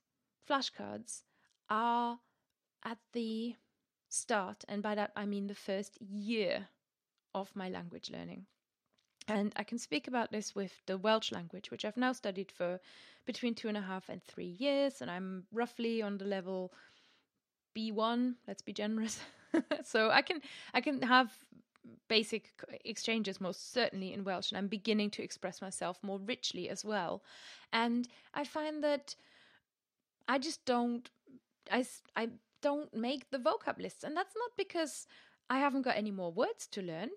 flashcards 0.49 1.23
are 1.69 2.19
at 2.83 2.97
the 3.13 3.55
start, 4.09 4.63
and 4.67 4.81
by 4.81 4.95
that 4.95 5.11
I 5.15 5.25
mean 5.25 5.47
the 5.47 5.55
first 5.55 5.97
year 6.01 6.67
of 7.33 7.55
my 7.55 7.69
language 7.69 8.09
learning. 8.09 8.47
And 9.29 9.53
I 9.55 9.63
can 9.63 9.77
speak 9.77 10.07
about 10.07 10.31
this 10.31 10.55
with 10.55 10.73
the 10.85 10.97
Welsh 10.97 11.31
language, 11.31 11.69
which 11.71 11.85
I've 11.85 11.97
now 11.97 12.13
studied 12.13 12.51
for 12.51 12.79
between 13.25 13.53
two 13.53 13.67
and 13.67 13.77
a 13.77 13.81
half 13.81 14.09
and 14.09 14.23
three 14.23 14.55
years, 14.57 15.01
and 15.01 15.11
I'm 15.11 15.43
roughly 15.53 16.01
on 16.01 16.17
the 16.17 16.25
level 16.25 16.73
B1. 17.77 18.35
Let's 18.47 18.63
be 18.63 18.73
generous. 18.73 19.19
so 19.83 20.09
I 20.09 20.21
can 20.21 20.41
I 20.73 20.81
can 20.81 21.01
have 21.03 21.31
basic 22.07 22.49
exchanges 22.83 23.39
most 23.39 23.71
certainly 23.71 24.13
in 24.13 24.23
Welsh, 24.23 24.49
and 24.49 24.57
I'm 24.57 24.67
beginning 24.67 25.11
to 25.11 25.23
express 25.23 25.61
myself 25.61 25.99
more 26.01 26.19
richly 26.19 26.67
as 26.69 26.83
well. 26.83 27.21
And 27.71 28.07
I 28.33 28.43
find 28.43 28.83
that 28.83 29.15
I 30.27 30.39
just 30.39 30.65
don't 30.65 31.09
I, 31.71 31.85
I 32.15 32.29
don't 32.61 32.93
make 32.93 33.29
the 33.29 33.37
vocab 33.37 33.79
lists. 33.79 34.03
And 34.03 34.15
that's 34.15 34.35
not 34.35 34.51
because 34.57 35.07
I 35.49 35.59
haven't 35.59 35.83
got 35.83 35.97
any 35.97 36.11
more 36.11 36.31
words 36.31 36.67
to 36.67 36.81
learn, 36.81 37.09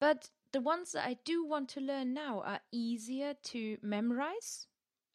but 0.00 0.30
the 0.52 0.60
ones 0.60 0.92
that 0.92 1.06
I 1.06 1.18
do 1.24 1.44
want 1.44 1.68
to 1.70 1.80
learn 1.80 2.14
now 2.14 2.42
are 2.44 2.60
easier 2.72 3.34
to 3.44 3.78
memorize 3.82 4.66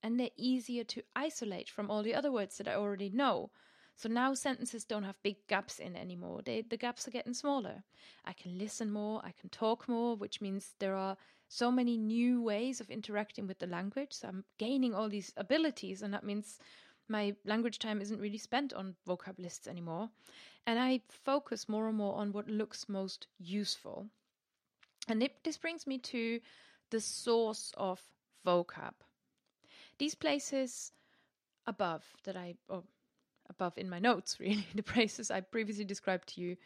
and 0.03 0.19
they're 0.19 0.29
easier 0.37 0.83
to 0.83 1.01
isolate 1.15 1.69
from 1.69 1.89
all 1.89 2.03
the 2.03 2.13
other 2.13 2.31
words 2.31 2.57
that 2.57 2.67
I 2.67 2.75
already 2.75 3.09
know. 3.09 3.49
So 3.95 4.09
now 4.09 4.33
sentences 4.33 4.85
don't 4.85 5.03
have 5.03 5.21
big 5.23 5.37
gaps 5.47 5.79
in 5.79 5.95
anymore. 5.95 6.41
They, 6.43 6.61
the 6.61 6.77
gaps 6.77 7.07
are 7.07 7.11
getting 7.11 7.33
smaller. 7.33 7.83
I 8.25 8.33
can 8.33 8.57
listen 8.57 8.91
more, 8.91 9.21
I 9.23 9.31
can 9.39 9.49
talk 9.49 9.87
more, 9.87 10.15
which 10.15 10.41
means 10.41 10.73
there 10.79 10.95
are 10.95 11.15
so 11.47 11.71
many 11.71 11.97
new 11.97 12.41
ways 12.41 12.81
of 12.81 12.89
interacting 12.89 13.47
with 13.47 13.59
the 13.59 13.67
language. 13.67 14.13
So 14.13 14.27
I'm 14.27 14.43
gaining 14.57 14.93
all 14.93 15.09
these 15.09 15.31
abilities, 15.37 16.01
and 16.01 16.13
that 16.13 16.23
means 16.23 16.59
my 17.07 17.35
language 17.45 17.79
time 17.79 18.01
isn't 18.01 18.19
really 18.19 18.39
spent 18.39 18.73
on 18.73 18.95
vocab 19.07 19.37
lists 19.37 19.67
anymore. 19.67 20.09
And 20.65 20.79
I 20.79 21.01
focus 21.09 21.69
more 21.69 21.87
and 21.87 21.97
more 21.97 22.15
on 22.15 22.31
what 22.31 22.47
looks 22.47 22.89
most 22.89 23.27
useful. 23.37 24.07
And 25.07 25.27
this 25.43 25.57
brings 25.57 25.85
me 25.85 25.97
to 25.99 26.39
the 26.89 27.01
source 27.01 27.73
of 27.77 28.01
vocab. 28.45 28.93
These 29.97 30.15
places 30.15 30.91
above 31.67 32.03
that 32.23 32.35
I, 32.37 32.55
or 32.69 32.83
above 33.49 33.77
in 33.77 33.89
my 33.89 33.99
notes, 33.99 34.39
really, 34.39 34.67
the 34.73 34.83
places 34.83 35.31
I 35.31 35.41
previously 35.41 35.85
described 35.85 36.29
to 36.29 36.41
you 36.41 36.57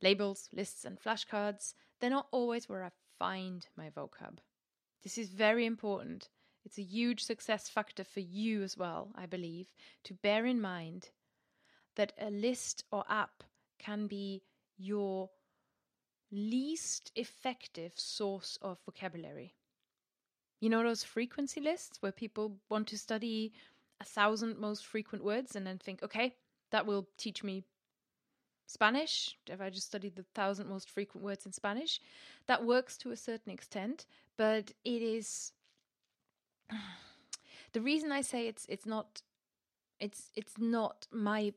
labels, 0.00 0.48
lists, 0.52 0.84
and 0.84 0.98
flashcards 0.98 1.74
they're 2.00 2.10
not 2.10 2.26
always 2.32 2.68
where 2.68 2.82
I 2.82 2.90
find 3.16 3.64
my 3.76 3.88
vocab. 3.90 4.38
This 5.04 5.16
is 5.18 5.28
very 5.28 5.64
important 5.64 6.28
it's 6.64 6.78
a 6.78 6.82
huge 6.82 7.22
success 7.24 7.68
factor 7.68 8.04
for 8.04 8.20
you 8.20 8.62
as 8.62 8.76
well, 8.76 9.10
I 9.16 9.26
believe, 9.26 9.72
to 10.04 10.14
bear 10.14 10.46
in 10.46 10.60
mind 10.60 11.10
that 11.96 12.12
a 12.18 12.30
list 12.30 12.84
or 12.92 13.04
app 13.08 13.42
can 13.78 14.06
be 14.06 14.42
your 14.78 15.30
least 16.32 17.12
effective 17.14 17.92
source 17.94 18.58
of 18.62 18.78
vocabulary. 18.84 19.54
You 20.60 20.70
know 20.70 20.82
those 20.82 21.04
frequency 21.04 21.60
lists 21.60 21.98
where 22.00 22.12
people 22.12 22.56
want 22.68 22.88
to 22.88 22.98
study 22.98 23.52
a 24.00 24.04
thousand 24.04 24.58
most 24.58 24.86
frequent 24.86 25.24
words 25.24 25.54
and 25.54 25.66
then 25.66 25.78
think, 25.78 26.02
okay, 26.02 26.34
that 26.70 26.86
will 26.86 27.06
teach 27.18 27.44
me 27.44 27.64
Spanish, 28.66 29.36
if 29.48 29.60
I 29.60 29.68
just 29.68 29.88
studied 29.88 30.16
the 30.16 30.24
thousand 30.34 30.68
most 30.68 30.88
frequent 30.88 31.24
words 31.24 31.44
in 31.44 31.52
Spanish, 31.52 32.00
that 32.46 32.64
works 32.64 32.96
to 32.98 33.10
a 33.10 33.16
certain 33.16 33.52
extent, 33.52 34.06
but 34.38 34.72
it 34.84 35.02
is 35.02 35.52
the 37.72 37.80
reason 37.80 38.10
I 38.12 38.22
say 38.22 38.48
it's 38.48 38.64
it's 38.68 38.86
not 38.86 39.20
it's 40.00 40.30
it's 40.36 40.58
not 40.58 41.06
my 41.12 41.52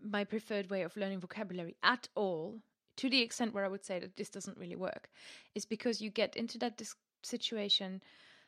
my 0.00 0.24
preferred 0.24 0.70
way 0.70 0.82
of 0.82 0.96
learning 0.96 1.20
vocabulary 1.20 1.76
at 1.82 2.08
all 2.14 2.60
to 2.96 3.10
the 3.10 3.20
extent 3.20 3.54
where 3.54 3.64
I 3.64 3.68
would 3.68 3.84
say 3.84 3.98
that 3.98 4.16
this 4.16 4.30
doesn't 4.30 4.58
really 4.58 4.76
work 4.76 5.10
is 5.54 5.64
because 5.64 6.00
you 6.00 6.10
get 6.10 6.36
into 6.36 6.58
that 6.58 6.76
dis- 6.76 6.96
situation 7.22 8.02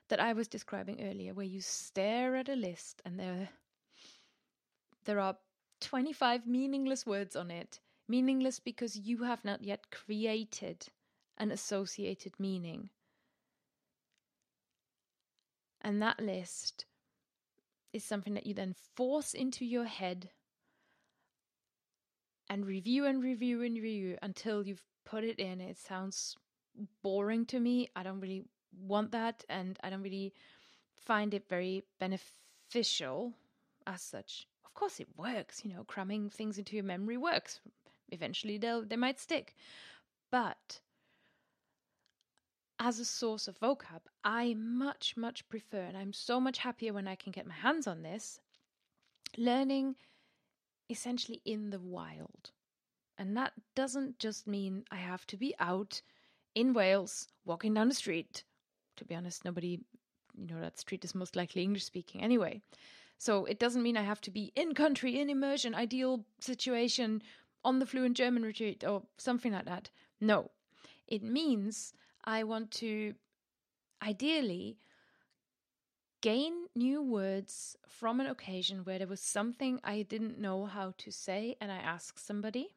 that 0.08 0.20
I 0.20 0.32
was 0.32 0.48
describing 0.48 1.02
earlier 1.02 1.34
where 1.34 1.46
you 1.46 1.60
stare 1.60 2.36
at 2.36 2.48
a 2.48 2.54
list 2.54 3.02
and 3.04 3.18
there 3.18 3.50
there 5.04 5.20
are 5.20 5.36
25 5.80 6.46
meaningless 6.46 7.06
words 7.06 7.36
on 7.36 7.50
it 7.50 7.80
meaningless 8.08 8.58
because 8.58 8.96
you 8.96 9.22
have 9.22 9.44
not 9.44 9.62
yet 9.62 9.90
created 9.90 10.86
an 11.36 11.50
associated 11.52 12.32
meaning. 12.38 12.90
And 15.80 16.02
that 16.02 16.20
list 16.20 16.86
is 17.92 18.04
something 18.04 18.34
that 18.34 18.46
you 18.46 18.54
then 18.54 18.74
force 18.96 19.34
into 19.34 19.64
your 19.64 19.84
head 19.84 20.30
and 22.50 22.66
review 22.66 23.06
and 23.06 23.22
review 23.22 23.62
and 23.62 23.74
review 23.74 24.18
until 24.22 24.66
you've 24.66 24.82
put 25.04 25.24
it 25.24 25.38
in. 25.38 25.60
It 25.60 25.78
sounds 25.78 26.36
boring 27.02 27.46
to 27.46 27.60
me. 27.60 27.88
I 27.96 28.02
don't 28.02 28.20
really 28.20 28.44
want 28.80 29.12
that, 29.12 29.44
and 29.48 29.78
I 29.82 29.90
don't 29.90 30.02
really 30.02 30.34
find 30.96 31.34
it 31.34 31.48
very 31.48 31.84
beneficial 31.98 33.32
as 33.86 34.02
such. 34.02 34.46
Of 34.64 34.74
course, 34.74 35.00
it 35.00 35.08
works. 35.16 35.64
You 35.64 35.72
know, 35.74 35.84
cramming 35.84 36.30
things 36.30 36.58
into 36.58 36.76
your 36.76 36.84
memory 36.84 37.16
works. 37.16 37.60
Eventually, 38.10 38.58
they'll 38.58 38.84
they 38.84 38.96
might 38.96 39.20
stick, 39.20 39.54
but 40.30 40.80
as 42.80 43.00
a 43.00 43.04
source 43.04 43.48
of 43.48 43.58
vocab, 43.58 44.02
I 44.24 44.54
much, 44.54 45.16
much 45.16 45.48
prefer, 45.48 45.80
and 45.80 45.96
I'm 45.96 46.12
so 46.12 46.40
much 46.40 46.58
happier 46.58 46.92
when 46.92 47.08
I 47.08 47.16
can 47.16 47.32
get 47.32 47.46
my 47.46 47.54
hands 47.54 47.86
on 47.86 48.02
this, 48.02 48.40
learning 49.36 49.96
essentially 50.90 51.40
in 51.44 51.70
the 51.70 51.80
wild. 51.80 52.50
And 53.16 53.36
that 53.36 53.52
doesn't 53.74 54.18
just 54.18 54.46
mean 54.46 54.84
I 54.90 54.96
have 54.96 55.26
to 55.28 55.36
be 55.36 55.54
out 55.58 56.02
in 56.54 56.72
Wales 56.72 57.28
walking 57.44 57.74
down 57.74 57.88
the 57.88 57.94
street. 57.94 58.44
To 58.96 59.04
be 59.04 59.14
honest, 59.14 59.44
nobody, 59.44 59.80
you 60.36 60.46
know, 60.46 60.60
that 60.60 60.78
street 60.78 61.04
is 61.04 61.14
most 61.14 61.36
likely 61.36 61.62
English 61.62 61.84
speaking 61.84 62.22
anyway. 62.22 62.60
So 63.18 63.44
it 63.44 63.58
doesn't 63.58 63.82
mean 63.82 63.96
I 63.96 64.02
have 64.02 64.20
to 64.22 64.30
be 64.30 64.52
in 64.54 64.74
country, 64.74 65.18
in 65.18 65.28
immersion, 65.28 65.74
ideal 65.74 66.24
situation, 66.40 67.22
on 67.64 67.80
the 67.80 67.86
fluent 67.86 68.16
German 68.16 68.44
retreat 68.44 68.84
or 68.84 69.02
something 69.16 69.52
like 69.52 69.64
that. 69.64 69.90
No. 70.20 70.50
It 71.08 71.22
means 71.22 71.92
I 72.24 72.44
want 72.44 72.70
to 72.72 73.14
ideally 74.02 74.78
gain 76.20 76.66
new 76.74 77.02
words 77.02 77.76
from 77.86 78.20
an 78.20 78.26
occasion 78.26 78.84
where 78.84 78.98
there 78.98 79.06
was 79.06 79.20
something 79.20 79.80
I 79.84 80.02
didn't 80.02 80.38
know 80.38 80.66
how 80.66 80.94
to 80.98 81.10
say 81.10 81.56
and 81.60 81.70
I 81.70 81.76
asked 81.76 82.24
somebody. 82.24 82.74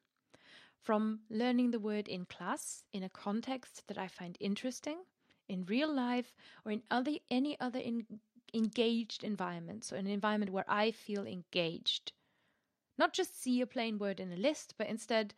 From 0.81 1.21
learning 1.29 1.71
the 1.71 1.79
word 1.79 2.07
in 2.07 2.25
class 2.25 2.83
in 2.91 3.03
a 3.03 3.10
context 3.10 3.88
that 3.88 4.00
I 4.00 4.07
find 4.07 4.36
interesting, 4.39 4.98
in 5.48 5.65
real 5.65 5.93
life, 5.93 6.33
or 6.65 6.71
in 6.71 6.81
other, 6.89 7.12
any 7.29 7.60
other 7.60 7.77
in, 7.77 8.05
engaged 8.53 9.24
environment. 9.24 9.83
So, 9.83 9.95
an 9.95 10.07
environment 10.07 10.51
where 10.51 10.65
I 10.67 10.91
feel 10.91 11.27
engaged. 11.27 12.13
Not 12.97 13.13
just 13.13 13.41
see 13.41 13.62
a 13.62 13.67
plain 13.67 13.99
word 13.99 14.19
in 14.19 14.32
a 14.32 14.36
list, 14.38 14.73
but 14.77 14.88
instead 14.88 15.34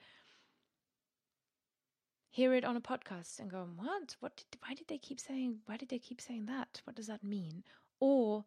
hear 2.29 2.53
it 2.53 2.65
on 2.65 2.75
a 2.75 2.81
podcast 2.81 3.39
and 3.39 3.49
go, 3.51 3.67
"What? 3.75 4.15
What? 4.19 4.37
Did, 4.37 4.59
why 4.65 4.75
did 4.75 4.87
they 4.87 4.97
keep 4.97 5.19
saying? 5.19 5.59
Why 5.65 5.77
did 5.77 5.89
they 5.89 5.99
keep 5.99 6.21
saying 6.21 6.45
that? 6.45 6.81
What 6.85 6.95
does 6.95 7.07
that 7.07 7.23
mean?" 7.23 7.63
Or 8.05 8.43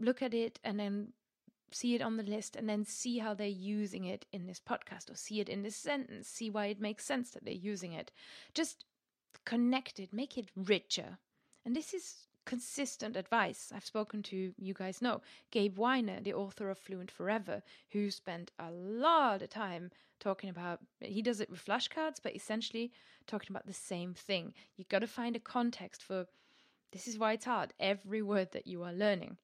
look 0.00 0.22
at 0.22 0.34
it 0.34 0.58
and 0.64 0.80
then 0.80 1.12
see 1.70 1.94
it 1.94 2.02
on 2.02 2.16
the 2.16 2.24
list 2.24 2.56
and 2.56 2.68
then 2.68 2.84
see 2.84 3.18
how 3.18 3.32
they're 3.32 3.46
using 3.46 4.04
it 4.06 4.26
in 4.32 4.48
this 4.48 4.60
podcast 4.60 5.08
or 5.08 5.14
see 5.14 5.38
it 5.38 5.48
in 5.48 5.62
this 5.62 5.76
sentence, 5.76 6.26
see 6.26 6.50
why 6.50 6.66
it 6.66 6.80
makes 6.80 7.04
sense 7.04 7.30
that 7.30 7.44
they're 7.44 7.54
using 7.54 7.92
it. 7.92 8.10
Just 8.54 8.84
connect 9.44 10.00
it, 10.00 10.12
make 10.12 10.36
it 10.36 10.48
richer. 10.56 11.18
And 11.64 11.76
this 11.76 11.94
is 11.94 12.26
consistent 12.44 13.16
advice. 13.16 13.70
I've 13.72 13.86
spoken 13.86 14.20
to, 14.24 14.52
you 14.58 14.74
guys 14.74 15.00
know, 15.00 15.20
Gabe 15.52 15.78
Wyner, 15.78 16.20
the 16.20 16.34
author 16.34 16.68
of 16.68 16.76
Fluent 16.76 17.12
Forever, 17.12 17.62
who 17.90 18.10
spent 18.10 18.50
a 18.58 18.72
lot 18.72 19.42
of 19.42 19.50
time 19.50 19.92
talking 20.18 20.50
about, 20.50 20.80
he 20.98 21.22
does 21.22 21.40
it 21.40 21.48
with 21.48 21.64
flashcards, 21.64 22.16
but 22.20 22.34
essentially 22.34 22.90
talking 23.28 23.52
about 23.52 23.68
the 23.68 23.72
same 23.72 24.12
thing. 24.12 24.54
You've 24.76 24.88
got 24.88 25.02
to 25.02 25.06
find 25.06 25.36
a 25.36 25.40
context 25.40 26.02
for 26.02 26.26
this 26.92 27.08
is 27.08 27.18
why 27.18 27.32
it's 27.32 27.44
hard, 27.46 27.72
every 27.80 28.22
word 28.22 28.52
that 28.52 28.66
you 28.66 28.82
are 28.82 28.92
learning. 28.92 29.36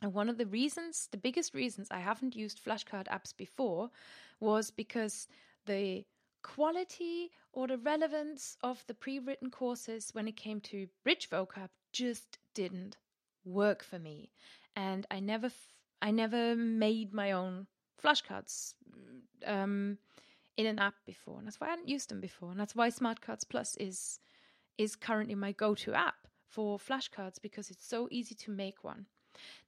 And 0.00 0.14
one 0.14 0.28
of 0.28 0.38
the 0.38 0.46
reasons, 0.46 1.08
the 1.10 1.16
biggest 1.18 1.54
reasons 1.54 1.88
I 1.90 1.98
haven't 1.98 2.36
used 2.36 2.64
flashcard 2.64 3.06
apps 3.08 3.36
before 3.36 3.90
was 4.38 4.70
because 4.70 5.26
the 5.66 6.04
quality 6.42 7.32
or 7.52 7.66
the 7.66 7.78
relevance 7.78 8.56
of 8.62 8.84
the 8.86 8.94
pre 8.94 9.18
written 9.18 9.50
courses 9.50 10.10
when 10.12 10.28
it 10.28 10.36
came 10.36 10.60
to 10.60 10.86
bridge 11.02 11.28
vocab 11.28 11.68
just 11.92 12.38
didn't 12.54 12.96
work 13.44 13.82
for 13.82 13.98
me. 13.98 14.30
And 14.76 15.04
I 15.10 15.18
never, 15.18 15.50
I 16.00 16.12
never 16.12 16.54
made 16.54 17.12
my 17.12 17.32
own 17.32 17.66
flashcards 18.00 18.74
um, 19.44 19.98
in 20.56 20.66
an 20.66 20.78
app 20.78 20.94
before. 21.06 21.38
And 21.38 21.46
that's 21.48 21.60
why 21.60 21.66
I 21.66 21.70
hadn't 21.70 21.88
used 21.88 22.08
them 22.08 22.20
before. 22.20 22.52
And 22.52 22.60
that's 22.60 22.76
why 22.76 22.88
Smartcards 22.90 23.48
Plus 23.48 23.76
is 23.76 24.20
is 24.76 24.94
currently 24.94 25.34
my 25.34 25.50
go-to 25.50 25.92
app 25.92 26.27
for 26.48 26.78
flashcards 26.78 27.40
because 27.40 27.70
it's 27.70 27.86
so 27.86 28.08
easy 28.10 28.34
to 28.34 28.50
make 28.50 28.84
one. 28.84 29.06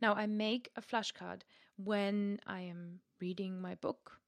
Now 0.00 0.14
I 0.14 0.26
make 0.26 0.70
a 0.76 0.82
flashcard 0.82 1.42
when 1.76 2.40
I 2.46 2.60
am 2.60 3.00
reading 3.20 3.60
my 3.60 3.74
book. 3.76 4.18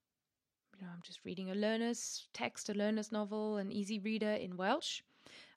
You 0.79 0.87
know, 0.87 0.93
I'm 0.93 1.03
just 1.03 1.21
reading 1.25 1.51
a 1.51 1.55
learner's 1.55 2.29
text, 2.33 2.69
a 2.69 2.75
learner's 2.75 3.13
novel, 3.13 3.57
an 3.57 3.73
easy 3.73 3.99
reader 3.99 4.33
in 4.33 4.57
Welsh. 4.57 5.03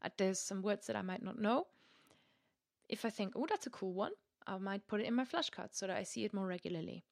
Uh, 0.02 0.10
there's 0.18 0.40
some 0.40 0.62
words 0.62 0.88
that 0.88 0.96
I 0.96 1.02
might 1.02 1.24
not 1.24 1.40
know 1.40 1.68
if 2.90 3.06
I 3.06 3.10
think, 3.10 3.34
oh, 3.36 3.46
that's 3.50 3.68
a 3.68 3.72
cool 3.72 3.94
one, 3.94 4.12
I 4.48 4.58
might 4.58 4.88
put 4.88 5.02
it 5.02 5.08
in 5.08 5.14
my 5.14 5.26
flashcards 5.26 5.74
so 5.74 5.88
that 5.88 5.98
I 5.98 6.04
see 6.04 6.24
it 6.26 6.34
more 6.34 6.48
regularly. 6.48 7.04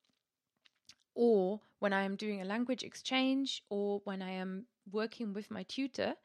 Or 1.15 1.61
when 1.79 1.93
I 1.93 2.03
am 2.03 2.15
doing 2.15 2.41
a 2.41 2.45
language 2.45 2.83
exchange, 2.83 3.63
or 3.69 4.01
when 4.03 4.21
I 4.21 4.31
am 4.31 4.65
working 4.91 5.33
with 5.33 5.51
my 5.51 5.63
tutor 5.63 6.15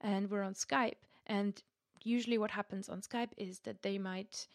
and 0.00 0.30
we're 0.30 0.42
on 0.42 0.54
Skype. 0.54 1.02
And 1.26 1.62
usually, 2.06 2.38
what 2.38 2.50
happens 2.50 2.88
on 2.88 3.00
Skype 3.00 3.32
is 3.36 3.60
that 3.60 3.82
they 3.82 3.98
might 3.98 4.46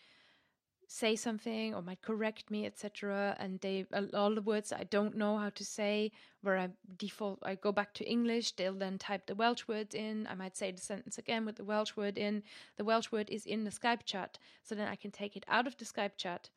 say 0.87 1.15
something 1.15 1.75
or 1.75 1.81
might 1.81 2.01
correct 2.01 2.49
me 2.49 2.65
etc 2.65 3.35
and 3.39 3.59
they 3.59 3.85
all 4.13 4.33
the 4.33 4.41
words 4.41 4.71
i 4.71 4.85
don't 4.85 5.17
know 5.17 5.37
how 5.37 5.49
to 5.49 5.65
say 5.65 6.09
where 6.41 6.57
i 6.57 6.69
default 6.97 7.37
i 7.43 7.55
go 7.55 7.73
back 7.73 7.93
to 7.93 8.09
english 8.09 8.53
they'll 8.53 8.73
then 8.73 8.97
type 8.97 9.25
the 9.25 9.35
welsh 9.35 9.67
words 9.67 9.93
in. 9.93 10.25
I 10.27 10.35
might 10.35 10.55
say 10.55 10.71
the 10.71 10.81
sentence 10.81 11.17
again 11.17 11.45
with 11.45 11.57
the 11.57 11.65
welsh 11.65 11.97
word 11.97 12.17
in. 12.17 12.41
The 12.77 12.85
welsh 12.85 13.11
word 13.11 13.29
is 13.29 13.45
in 13.45 13.65
the 13.65 13.69
skype 13.69 14.03
chat 14.05 14.37
so 14.63 14.75
then 14.75 14.87
i 14.87 14.95
can 14.95 15.11
take 15.11 15.35
it 15.35 15.45
out 15.49 15.67
of 15.67 15.75
the 15.75 15.85
skype 15.85 16.15
chat. 16.15 16.49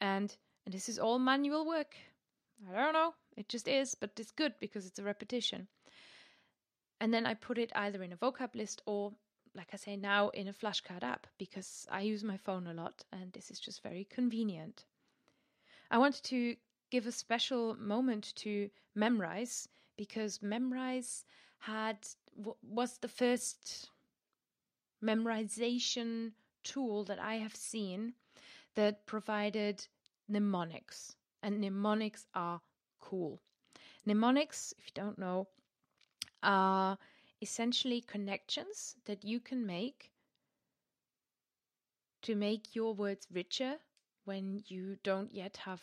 And 0.00 0.34
and 0.64 0.72
this 0.72 0.88
is 0.88 1.00
all 1.00 1.18
manual 1.18 1.66
work. 1.66 1.96
I 2.70 2.80
don't 2.80 2.92
know. 2.92 3.14
It 3.36 3.48
just 3.48 3.66
is 3.66 3.96
but 3.96 4.10
it's 4.16 4.30
good 4.30 4.54
because 4.60 4.86
it's 4.86 5.00
a 5.00 5.04
repetition. 5.04 5.66
And 7.00 7.12
then 7.12 7.26
i 7.26 7.34
put 7.34 7.58
it 7.58 7.72
either 7.74 8.02
in 8.04 8.12
a 8.12 8.16
vocab 8.16 8.54
list 8.54 8.80
or 8.86 9.12
like 9.54 9.68
I 9.72 9.76
say 9.76 9.96
now, 9.96 10.30
in 10.30 10.48
a 10.48 10.52
flashcard 10.52 11.02
app 11.02 11.26
because 11.38 11.86
I 11.90 12.02
use 12.02 12.24
my 12.24 12.36
phone 12.36 12.66
a 12.66 12.74
lot 12.74 13.04
and 13.12 13.32
this 13.32 13.50
is 13.50 13.60
just 13.60 13.82
very 13.82 14.06
convenient. 14.10 14.84
I 15.90 15.98
wanted 15.98 16.24
to 16.24 16.56
give 16.90 17.06
a 17.06 17.12
special 17.12 17.76
moment 17.76 18.32
to 18.36 18.70
Memrise 18.96 19.68
because 19.96 20.38
Memrise 20.38 21.24
had 21.58 21.98
was 22.62 22.98
the 22.98 23.08
first 23.08 23.90
memorization 25.04 26.32
tool 26.62 27.04
that 27.04 27.18
I 27.18 27.34
have 27.34 27.54
seen 27.54 28.14
that 28.74 29.06
provided 29.06 29.86
mnemonics, 30.28 31.16
and 31.42 31.60
mnemonics 31.60 32.26
are 32.34 32.60
cool. 33.00 33.40
Mnemonics, 34.06 34.72
if 34.78 34.86
you 34.86 34.92
don't 34.94 35.18
know, 35.18 35.48
are 36.42 36.98
essentially 37.42 38.00
connections 38.00 38.94
that 39.04 39.24
you 39.24 39.40
can 39.40 39.66
make 39.66 40.12
to 42.22 42.36
make 42.36 42.74
your 42.74 42.94
words 42.94 43.26
richer 43.32 43.74
when 44.24 44.62
you 44.68 44.96
don't 45.02 45.34
yet 45.34 45.56
have 45.64 45.82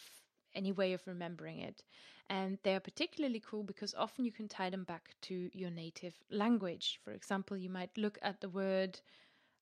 any 0.55 0.71
way 0.71 0.93
of 0.93 1.05
remembering 1.05 1.59
it. 1.59 1.83
And 2.29 2.57
they 2.63 2.75
are 2.75 2.79
particularly 2.79 3.41
cool 3.45 3.63
because 3.63 3.93
often 3.95 4.23
you 4.23 4.31
can 4.31 4.47
tie 4.47 4.69
them 4.69 4.83
back 4.83 5.15
to 5.23 5.49
your 5.53 5.69
native 5.69 6.13
language. 6.31 6.99
For 7.03 7.11
example, 7.11 7.57
you 7.57 7.69
might 7.69 7.97
look 7.97 8.17
at 8.21 8.39
the 8.39 8.49
word, 8.49 9.01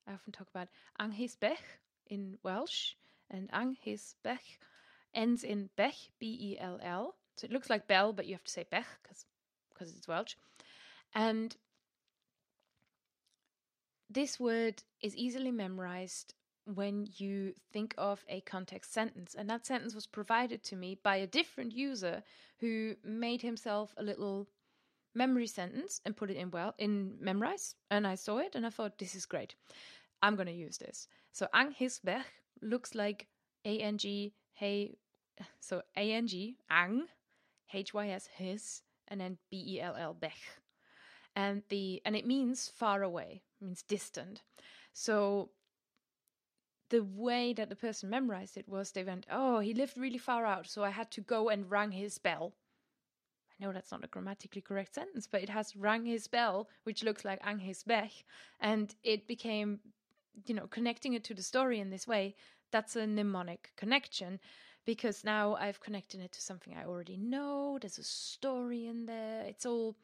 I 0.06 0.12
often 0.12 0.32
talk 0.32 0.48
about 0.48 0.68
Anghysbell 1.00 1.56
in 2.06 2.38
Welsh, 2.42 2.92
and 3.30 3.50
Anghysbell 3.50 4.38
ends 5.14 5.42
in 5.42 5.70
Bech, 5.76 6.10
B 6.18 6.38
E 6.40 6.58
L 6.60 6.78
L. 6.82 7.16
So 7.36 7.46
it 7.46 7.52
looks 7.52 7.70
like 7.70 7.88
bell, 7.88 8.12
but 8.12 8.26
you 8.26 8.34
have 8.34 8.44
to 8.44 8.52
say 8.52 8.64
Bech 8.70 8.86
because 9.02 9.92
it's 9.96 10.08
Welsh. 10.08 10.34
And 11.14 11.56
this 14.10 14.40
word 14.40 14.82
is 15.02 15.16
easily 15.16 15.50
memorized 15.50 16.34
when 16.74 17.08
you 17.16 17.54
think 17.72 17.94
of 17.96 18.24
a 18.28 18.40
context 18.42 18.92
sentence. 18.92 19.34
And 19.36 19.48
that 19.48 19.66
sentence 19.66 19.94
was 19.94 20.06
provided 20.06 20.62
to 20.64 20.76
me 20.76 20.98
by 21.02 21.16
a 21.16 21.26
different 21.26 21.72
user 21.72 22.22
who 22.58 22.94
made 23.04 23.42
himself 23.42 23.94
a 23.96 24.02
little 24.02 24.48
memory 25.14 25.46
sentence 25.46 26.00
and 26.04 26.16
put 26.16 26.30
it 26.30 26.36
in 26.36 26.50
well 26.50 26.74
in 26.78 27.16
memrise. 27.22 27.74
And 27.90 28.06
I 28.06 28.14
saw 28.14 28.38
it 28.38 28.54
and 28.54 28.66
I 28.66 28.70
thought, 28.70 28.98
this 28.98 29.14
is 29.14 29.26
great. 29.26 29.54
I'm 30.22 30.36
going 30.36 30.46
to 30.46 30.52
use 30.52 30.78
this. 30.78 31.08
So 31.32 31.48
Ang 31.54 31.74
Anghisbech 31.74 32.24
looks 32.60 32.94
like 32.94 33.28
A 33.64 33.78
N 33.80 33.98
G, 33.98 34.34
hey, 34.52 34.96
so 35.60 35.82
Ang, 35.96 37.06
H 37.72 37.94
Y 37.94 38.08
S, 38.08 38.28
his, 38.34 38.82
and 39.08 39.20
then 39.20 39.38
B 39.50 39.64
E 39.74 39.80
L 39.80 39.94
L, 39.96 40.14
Bech. 40.14 40.38
And 41.38 41.62
the 41.68 42.02
and 42.04 42.16
it 42.16 42.26
means 42.26 42.68
far 42.68 43.04
away, 43.04 43.42
means 43.60 43.84
distant. 43.84 44.42
So 44.92 45.50
the 46.88 47.04
way 47.04 47.52
that 47.52 47.68
the 47.68 47.76
person 47.76 48.10
memorized 48.10 48.56
it 48.56 48.68
was 48.68 48.90
they 48.90 49.04
went, 49.04 49.24
Oh, 49.30 49.60
he 49.60 49.72
lived 49.72 49.96
really 49.96 50.18
far 50.18 50.44
out, 50.44 50.66
so 50.66 50.82
I 50.82 50.90
had 50.90 51.12
to 51.12 51.20
go 51.20 51.48
and 51.48 51.70
rang 51.70 51.92
his 51.92 52.18
bell. 52.18 52.54
I 53.52 53.64
know 53.64 53.72
that's 53.72 53.92
not 53.92 54.02
a 54.02 54.08
grammatically 54.08 54.62
correct 54.62 54.96
sentence, 54.96 55.28
but 55.30 55.40
it 55.40 55.48
has 55.48 55.76
rang 55.76 56.06
his 56.06 56.26
bell, 56.26 56.68
which 56.82 57.04
looks 57.04 57.24
like 57.24 57.38
ang 57.44 57.60
his 57.60 57.84
bech, 57.84 58.24
and 58.58 58.92
it 59.04 59.28
became, 59.28 59.78
you 60.44 60.56
know, 60.56 60.66
connecting 60.66 61.12
it 61.12 61.22
to 61.22 61.34
the 61.34 61.42
story 61.44 61.78
in 61.78 61.90
this 61.90 62.08
way. 62.08 62.34
That's 62.72 62.96
a 62.96 63.06
mnemonic 63.06 63.70
connection 63.76 64.40
because 64.84 65.22
now 65.22 65.54
I've 65.54 65.78
connected 65.78 66.20
it 66.20 66.32
to 66.32 66.40
something 66.40 66.74
I 66.74 66.84
already 66.84 67.16
know. 67.16 67.78
There's 67.80 67.98
a 67.98 68.02
story 68.02 68.88
in 68.88 69.06
there. 69.06 69.44
It's 69.44 69.66
all 69.66 69.94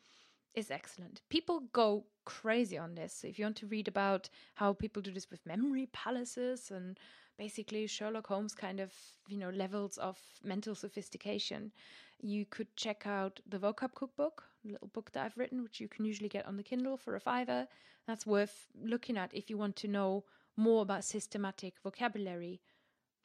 is 0.54 0.70
excellent. 0.70 1.20
People 1.28 1.64
go 1.72 2.04
crazy 2.24 2.78
on 2.78 2.94
this. 2.94 3.24
If 3.24 3.38
you 3.38 3.44
want 3.44 3.56
to 3.56 3.66
read 3.66 3.88
about 3.88 4.28
how 4.54 4.72
people 4.72 5.02
do 5.02 5.12
this 5.12 5.30
with 5.30 5.44
memory 5.46 5.88
palaces 5.92 6.70
and 6.70 6.98
basically 7.38 7.86
Sherlock 7.86 8.26
Holmes 8.26 8.54
kind 8.54 8.80
of, 8.80 8.92
you 9.28 9.36
know, 9.36 9.50
levels 9.50 9.98
of 9.98 10.18
mental 10.42 10.74
sophistication, 10.74 11.72
you 12.20 12.46
could 12.46 12.74
check 12.76 13.06
out 13.06 13.40
the 13.46 13.58
vocab 13.58 13.94
cookbook, 13.94 14.44
a 14.64 14.72
little 14.72 14.88
book 14.88 15.10
that 15.12 15.24
I've 15.24 15.36
written, 15.36 15.62
which 15.62 15.80
you 15.80 15.88
can 15.88 16.04
usually 16.04 16.28
get 16.28 16.46
on 16.46 16.56
the 16.56 16.62
Kindle 16.62 16.96
for 16.96 17.16
a 17.16 17.20
fiver. 17.20 17.66
That's 18.06 18.26
worth 18.26 18.66
looking 18.80 19.18
at 19.18 19.34
if 19.34 19.50
you 19.50 19.58
want 19.58 19.76
to 19.76 19.88
know 19.88 20.24
more 20.56 20.82
about 20.82 21.04
systematic 21.04 21.74
vocabulary 21.82 22.60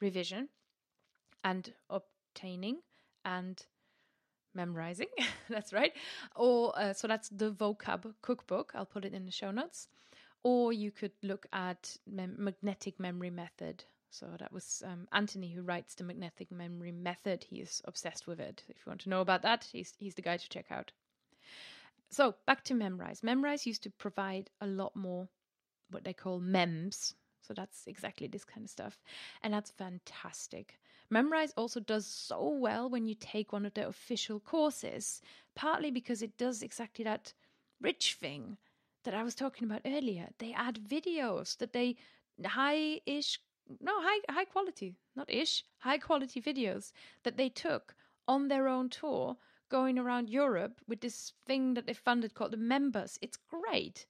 revision 0.00 0.48
and 1.44 1.72
obtaining 1.88 2.78
and 3.24 3.64
memorizing. 4.54 5.08
that's 5.48 5.72
right. 5.72 5.92
Or 6.36 6.72
uh, 6.78 6.92
so 6.92 7.08
that's 7.08 7.28
the 7.28 7.50
vocab 7.50 8.14
cookbook. 8.22 8.72
I'll 8.74 8.86
put 8.86 9.04
it 9.04 9.14
in 9.14 9.24
the 9.24 9.32
show 9.32 9.50
notes. 9.50 9.88
Or 10.42 10.72
you 10.72 10.90
could 10.90 11.12
look 11.22 11.46
at 11.52 11.96
mem- 12.06 12.36
magnetic 12.38 12.98
memory 12.98 13.30
method. 13.30 13.84
So 14.10 14.26
that 14.38 14.52
was 14.52 14.82
um, 14.86 15.06
Anthony 15.12 15.50
who 15.50 15.62
writes 15.62 15.94
the 15.94 16.04
magnetic 16.04 16.50
memory 16.50 16.92
method. 16.92 17.44
He 17.44 17.56
is 17.60 17.80
obsessed 17.84 18.26
with 18.26 18.40
it. 18.40 18.64
If 18.68 18.78
you 18.78 18.90
want 18.90 19.02
to 19.02 19.08
know 19.10 19.20
about 19.20 19.42
that, 19.42 19.68
he's 19.70 19.94
he's 19.98 20.14
the 20.14 20.22
guy 20.22 20.36
to 20.36 20.48
check 20.48 20.66
out. 20.70 20.92
So 22.10 22.34
back 22.46 22.64
to 22.64 22.74
Memrise. 22.74 23.20
Memrise 23.20 23.66
used 23.66 23.84
to 23.84 23.90
provide 23.90 24.50
a 24.60 24.66
lot 24.66 24.96
more 24.96 25.28
what 25.90 26.04
they 26.04 26.12
call 26.12 26.40
mems. 26.40 27.14
So 27.40 27.54
that's 27.54 27.86
exactly 27.86 28.26
this 28.26 28.44
kind 28.44 28.64
of 28.64 28.70
stuff. 28.70 29.00
And 29.42 29.54
that's 29.54 29.70
fantastic. 29.70 30.78
Memrise 31.12 31.52
also 31.56 31.80
does 31.80 32.06
so 32.06 32.48
well 32.48 32.88
when 32.88 33.06
you 33.06 33.14
take 33.14 33.52
one 33.52 33.66
of 33.66 33.74
their 33.74 33.88
official 33.88 34.38
courses, 34.38 35.20
partly 35.56 35.90
because 35.90 36.22
it 36.22 36.38
does 36.38 36.62
exactly 36.62 37.04
that 37.04 37.34
rich 37.80 38.14
thing 38.14 38.58
that 39.04 39.14
I 39.14 39.22
was 39.22 39.34
talking 39.34 39.64
about 39.64 39.82
earlier. 39.84 40.28
They 40.38 40.52
add 40.52 40.76
videos 40.76 41.56
that 41.58 41.72
they 41.72 41.96
high 42.44 43.00
ish, 43.06 43.40
no, 43.80 44.00
high, 44.00 44.20
high 44.32 44.44
quality, 44.44 44.94
not 45.16 45.30
ish, 45.30 45.64
high 45.78 45.98
quality 45.98 46.40
videos 46.40 46.92
that 47.24 47.36
they 47.36 47.48
took 47.48 47.94
on 48.28 48.48
their 48.48 48.68
own 48.68 48.88
tour 48.88 49.36
going 49.68 49.98
around 49.98 50.30
Europe 50.30 50.80
with 50.86 51.00
this 51.00 51.32
thing 51.46 51.74
that 51.74 51.86
they 51.86 51.94
funded 51.94 52.34
called 52.34 52.52
the 52.52 52.56
Membus. 52.56 53.18
It's 53.20 53.38
great. 53.48 54.06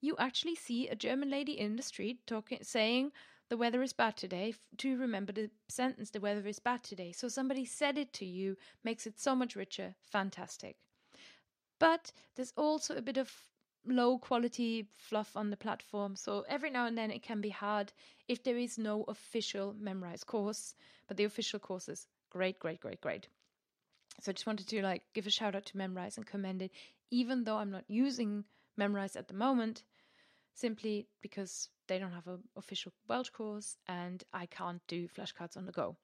You 0.00 0.16
actually 0.18 0.54
see 0.54 0.88
a 0.88 0.94
German 0.94 1.30
lady 1.30 1.58
in 1.58 1.76
the 1.76 1.82
street 1.82 2.26
talking, 2.26 2.58
saying, 2.62 3.12
the 3.48 3.56
weather 3.56 3.82
is 3.82 3.92
bad 3.92 4.16
today. 4.16 4.54
To 4.78 4.98
remember 4.98 5.32
the 5.32 5.50
sentence 5.68 6.10
the 6.10 6.20
weather 6.20 6.46
is 6.46 6.58
bad 6.58 6.82
today? 6.82 7.12
So 7.12 7.28
somebody 7.28 7.64
said 7.64 7.98
it 7.98 8.12
to 8.14 8.24
you 8.24 8.56
makes 8.84 9.06
it 9.06 9.18
so 9.18 9.34
much 9.34 9.56
richer. 9.56 9.94
Fantastic. 10.00 10.76
But 11.78 12.12
there's 12.34 12.52
also 12.56 12.96
a 12.96 13.02
bit 13.02 13.18
of 13.18 13.30
low 13.86 14.18
quality 14.18 14.88
fluff 14.96 15.36
on 15.36 15.50
the 15.50 15.56
platform 15.56 16.16
so 16.16 16.44
every 16.48 16.70
now 16.70 16.86
and 16.86 16.98
then 16.98 17.10
it 17.10 17.22
can 17.22 17.40
be 17.40 17.50
hard 17.50 17.92
if 18.26 18.42
there 18.42 18.56
is 18.56 18.78
no 18.78 19.04
official 19.04 19.74
memrise 19.80 20.26
course 20.26 20.74
but 21.06 21.16
the 21.16 21.22
official 21.22 21.60
course 21.60 21.88
is 21.88 22.08
great 22.30 22.58
great 22.58 22.80
great 22.80 23.00
great. 23.00 23.28
So 24.20 24.30
i 24.30 24.32
just 24.32 24.46
wanted 24.46 24.66
to 24.68 24.82
like 24.82 25.02
give 25.14 25.26
a 25.26 25.30
shout 25.30 25.54
out 25.54 25.66
to 25.66 25.76
Memrise 25.76 26.16
and 26.16 26.26
commend 26.26 26.62
it 26.62 26.72
even 27.12 27.44
though 27.44 27.58
i'm 27.58 27.70
not 27.70 27.84
using 27.86 28.44
Memrise 28.76 29.14
at 29.14 29.28
the 29.28 29.34
moment 29.34 29.84
simply 30.54 31.06
because 31.22 31.68
they 31.86 31.98
don't 31.98 32.12
have 32.12 32.26
an 32.26 32.42
official 32.56 32.92
Welsh 33.08 33.30
course 33.30 33.76
and 33.86 34.22
I 34.32 34.46
can't 34.46 34.80
do 34.86 35.08
flashcards 35.08 35.56
on 35.56 35.66
the 35.66 35.72
go. 35.72 35.96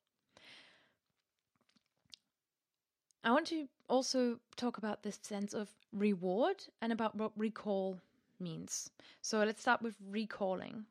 I 3.25 3.31
want 3.31 3.47
to 3.49 3.69
also 3.89 4.41
talk 4.57 4.79
about 4.79 5.03
this 5.03 5.19
sense 5.23 5.55
of 5.55 5.69
reward 5.93 6.65
and 6.81 6.93
about 6.93 7.15
what 7.15 7.31
recall 7.37 8.01
means. 8.41 8.91
So 9.21 9.45
let's 9.45 9.61
start 9.61 9.81
with 9.81 9.95
recalling. 10.11 10.87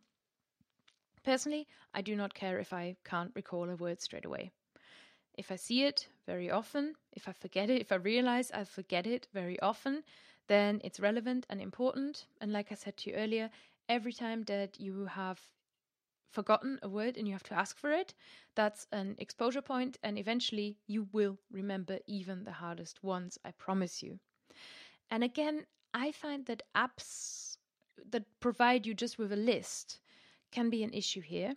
Personally, 1.24 1.68
I 1.94 2.02
do 2.02 2.16
not 2.16 2.34
care 2.34 2.58
if 2.58 2.72
I 2.74 2.96
can't 3.04 3.32
recall 3.36 3.70
a 3.70 3.76
word 3.76 4.02
straight 4.02 4.26
away. 4.26 4.52
If 5.38 5.52
I 5.52 5.56
see 5.56 5.84
it 5.84 6.08
very 6.26 6.50
often, 6.50 6.96
if 7.14 7.28
I 7.28 7.34
forget 7.34 7.70
it, 7.70 7.82
if 7.82 7.92
I 7.92 7.96
realize 7.96 8.52
I 8.52 8.64
forget 8.64 9.06
it 9.06 9.28
very 9.34 9.60
often, 9.60 10.04
then 10.48 10.82
it's 10.84 11.00
relevant 11.00 11.46
and 11.50 11.62
important. 11.62 12.26
And 12.40 12.52
like 12.52 12.72
I 12.72 12.76
said 12.76 12.98
to 12.98 13.10
you 13.10 13.16
earlier, 13.16 13.50
every 13.90 14.14
time 14.14 14.44
that 14.44 14.80
you 14.80 15.06
have 15.06 15.40
forgotten 16.32 16.80
a 16.82 16.90
word 16.90 17.18
and 17.18 17.28
you 17.28 17.34
have 17.34 17.44
to 17.44 17.54
ask 17.54 17.78
for 17.78 17.92
it, 17.92 18.14
that's 18.56 18.88
an 18.92 19.16
exposure 19.18 19.62
point, 19.62 19.98
and 20.04 20.18
eventually 20.18 20.78
you 20.88 21.08
will 21.12 21.38
remember 21.52 22.00
even 22.08 22.44
the 22.44 22.54
hardest 22.54 23.04
ones, 23.04 23.38
I 23.44 23.52
promise 23.52 24.02
you. 24.02 24.20
And 25.10 25.24
again, 25.24 25.66
I 25.94 26.12
find 26.12 26.46
that 26.46 26.64
apps 26.76 27.58
that 28.10 28.24
provide 28.40 28.86
you 28.86 28.94
just 28.94 29.18
with 29.18 29.32
a 29.34 29.38
list 29.38 30.00
can 30.52 30.70
be 30.70 30.84
an 30.84 30.94
issue 30.94 31.22
here. 31.22 31.56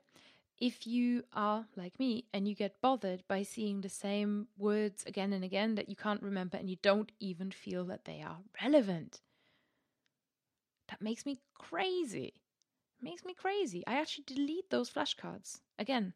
If 0.58 0.86
you 0.86 1.24
are 1.32 1.66
like 1.76 1.98
me 1.98 2.24
and 2.32 2.46
you 2.48 2.54
get 2.54 2.80
bothered 2.80 3.22
by 3.28 3.42
seeing 3.42 3.80
the 3.80 3.88
same 3.88 4.48
words 4.56 5.04
again 5.06 5.32
and 5.32 5.44
again 5.44 5.74
that 5.74 5.88
you 5.88 5.96
can't 5.96 6.22
remember 6.22 6.56
and 6.56 6.70
you 6.70 6.76
don't 6.82 7.10
even 7.20 7.50
feel 7.50 7.84
that 7.86 8.04
they 8.04 8.22
are 8.22 8.38
relevant, 8.62 9.20
that 10.88 11.02
makes 11.02 11.24
me 11.26 11.40
crazy. 11.54 12.34
makes 13.00 13.24
me 13.24 13.34
crazy. 13.34 13.84
I 13.86 13.94
actually 13.94 14.24
delete 14.26 14.70
those 14.70 14.90
flashcards. 14.90 15.60
Again, 15.78 16.14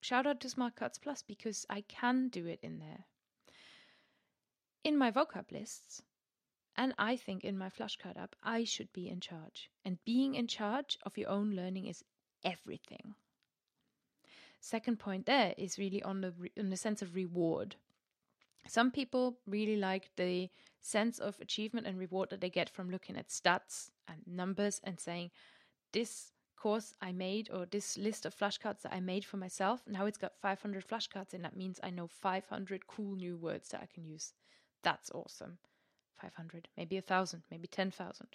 shout 0.00 0.26
out 0.26 0.40
to 0.40 0.48
Smartcards 0.48 1.00
Plus 1.00 1.22
because 1.22 1.66
I 1.70 1.82
can 1.82 2.28
do 2.28 2.46
it 2.46 2.60
in 2.62 2.78
there. 2.78 3.04
In 4.84 4.96
my 4.96 5.10
vocab 5.10 5.50
lists, 5.52 6.02
and 6.76 6.94
I 6.96 7.16
think 7.16 7.44
in 7.44 7.58
my 7.58 7.68
flashcard 7.68 8.16
app, 8.16 8.36
I 8.42 8.64
should 8.64 8.92
be 8.92 9.08
in 9.08 9.20
charge. 9.20 9.68
And 9.84 10.02
being 10.04 10.36
in 10.36 10.46
charge 10.46 10.96
of 11.02 11.18
your 11.18 11.28
own 11.28 11.50
learning 11.50 11.86
is 11.86 12.04
everything. 12.44 13.14
Second 14.60 14.98
point 14.98 15.26
there 15.26 15.54
is 15.58 15.78
really 15.78 16.02
on 16.02 16.20
the 16.20 16.32
re- 16.32 16.52
on 16.58 16.70
the 16.70 16.76
sense 16.76 17.02
of 17.02 17.14
reward. 17.14 17.76
Some 18.66 18.90
people 18.90 19.38
really 19.46 19.76
like 19.76 20.10
the 20.16 20.50
sense 20.80 21.18
of 21.18 21.38
achievement 21.40 21.86
and 21.86 21.98
reward 21.98 22.30
that 22.30 22.40
they 22.40 22.50
get 22.50 22.70
from 22.70 22.90
looking 22.90 23.16
at 23.16 23.28
stats 23.28 23.90
and 24.06 24.18
numbers 24.26 24.80
and 24.84 24.98
saying, 24.98 25.30
this 25.92 26.32
course 26.56 26.94
I 27.00 27.12
made 27.12 27.50
or 27.52 27.66
this 27.66 27.96
list 27.96 28.26
of 28.26 28.36
flashcards 28.36 28.82
that 28.82 28.92
I 28.92 29.00
made 29.00 29.24
for 29.24 29.36
myself, 29.36 29.82
now 29.86 30.06
it's 30.06 30.18
got 30.18 30.36
500 30.40 30.86
flashcards 30.86 31.34
and 31.34 31.44
that 31.44 31.56
means 31.56 31.80
I 31.82 31.90
know 31.90 32.06
500 32.06 32.86
cool 32.86 33.14
new 33.14 33.36
words 33.36 33.68
that 33.68 33.80
I 33.82 33.88
can 33.92 34.04
use. 34.04 34.32
That's 34.82 35.10
awesome. 35.12 35.58
500, 36.20 36.68
maybe 36.76 36.96
a 36.96 37.02
thousand, 37.02 37.42
maybe 37.50 37.68
10,000. 37.68 38.26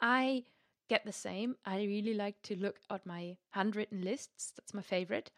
I 0.00 0.44
get 0.88 1.04
the 1.04 1.12
same. 1.12 1.56
I 1.64 1.78
really 1.78 2.14
like 2.14 2.40
to 2.42 2.56
look 2.56 2.80
at 2.90 3.04
my 3.04 3.36
handwritten 3.50 4.02
lists. 4.02 4.52
That's 4.56 4.72
my 4.74 4.82
favorite. 4.82 5.30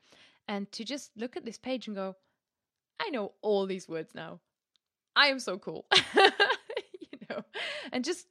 And 0.46 0.70
to 0.72 0.84
just 0.84 1.10
look 1.16 1.36
at 1.36 1.44
this 1.44 1.58
page 1.58 1.86
and 1.86 1.96
go, 1.96 2.16
I 3.00 3.10
know 3.10 3.32
all 3.42 3.66
these 3.66 3.88
words 3.88 4.14
now. 4.14 4.40
I 5.20 5.26
am 5.26 5.38
so 5.38 5.58
cool. 5.58 5.84
you 6.16 7.18
know, 7.28 7.44
and 7.92 8.02
just 8.02 8.26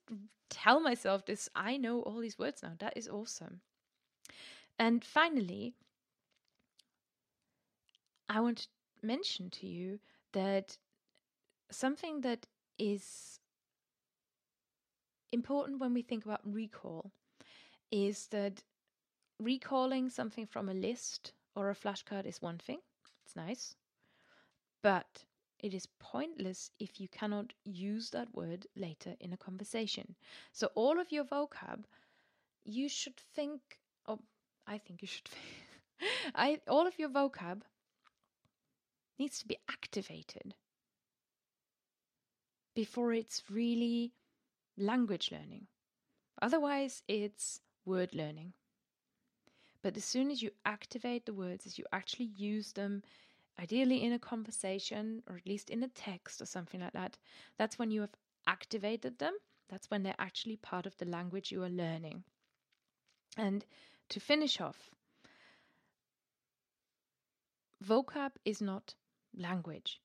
tell 0.50 0.80
myself 0.80 1.24
this 1.24 1.48
I 1.56 1.78
know 1.78 2.02
all 2.02 2.20
these 2.20 2.40
words 2.40 2.64
now. 2.64 2.72
That 2.80 2.98
is 2.98 3.08
awesome. 3.08 3.62
And 4.80 5.04
finally, 5.06 5.76
I 8.28 8.40
want 8.40 8.58
to 8.58 9.06
mention 9.06 9.52
to 9.52 9.68
you 9.68 10.00
that 10.34 10.78
something 11.70 12.22
that 12.22 12.48
is 12.80 13.40
important 15.32 15.80
when 15.80 15.94
we 15.94 16.02
think 16.02 16.26
about 16.26 16.42
recall 16.44 17.12
is 17.92 18.28
that 18.32 18.64
recalling 19.40 20.10
something 20.10 20.48
from 20.48 20.70
a 20.70 20.74
list 20.74 21.34
or 21.56 21.70
a 21.70 21.76
flashcard 21.76 22.26
is 22.26 22.42
one 22.42 22.58
thing. 22.58 22.80
It's 23.24 23.36
nice. 23.36 23.76
But 24.82 25.26
it 25.60 25.74
is 25.74 25.88
pointless 26.00 26.72
if 26.80 27.00
you 27.00 27.08
cannot 27.08 27.54
use 27.66 28.10
that 28.12 28.34
word 28.34 28.66
later 28.76 29.16
in 29.20 29.34
a 29.34 29.38
conversation. 29.38 30.16
So, 30.52 30.70
all 30.76 31.00
of 31.00 31.12
your 31.12 31.26
vocab, 31.26 31.84
you 32.64 32.90
should 32.90 33.18
think, 33.36 33.62
oh, 34.08 34.20
I 34.66 34.78
think 34.78 35.02
you 35.02 35.08
should 35.08 35.28
think, 35.28 35.44
I, 36.36 36.60
all 36.68 36.88
of 36.88 36.98
your 36.98 37.10
vocab 37.10 37.62
needs 39.18 39.40
to 39.40 39.48
be 39.48 39.58
activated 39.70 40.56
before 42.74 43.14
it's 43.14 43.44
really 43.50 44.14
language 44.78 45.32
learning. 45.32 45.68
Otherwise, 46.42 47.04
it's 47.08 47.60
word 47.86 48.16
learning. 48.16 48.54
But 49.82 49.98
as 49.98 50.06
soon 50.06 50.32
as 50.32 50.42
you 50.42 50.52
activate 50.66 51.26
the 51.26 51.34
words, 51.34 51.66
as 51.66 51.78
you 51.78 51.86
actually 51.92 52.30
use 52.36 52.74
them, 52.74 53.04
ideally 53.60 54.04
in 54.04 54.14
a 54.14 54.20
conversation 54.20 55.22
or 55.28 55.36
at 55.36 55.46
least 55.46 55.70
in 55.70 55.84
a 55.84 55.88
text 55.90 56.42
or 56.42 56.46
something 56.46 56.82
like 56.82 56.94
that, 56.94 57.18
that's 57.58 57.78
when 57.78 57.92
you 57.92 58.02
have 58.02 58.16
activated 58.48 59.20
them. 59.20 59.34
That's 59.70 59.92
when 59.92 60.04
they're 60.04 60.16
actually 60.18 60.56
part 60.56 60.86
of 60.86 60.98
the 60.98 61.06
language 61.06 61.52
you 61.52 61.64
are 61.64 61.70
learning. 61.70 62.24
And 63.38 63.66
to 64.10 64.20
finish 64.20 64.60
off, 64.60 64.90
vocab 67.86 68.32
is 68.46 68.62
not 68.62 68.96
language 69.38 70.02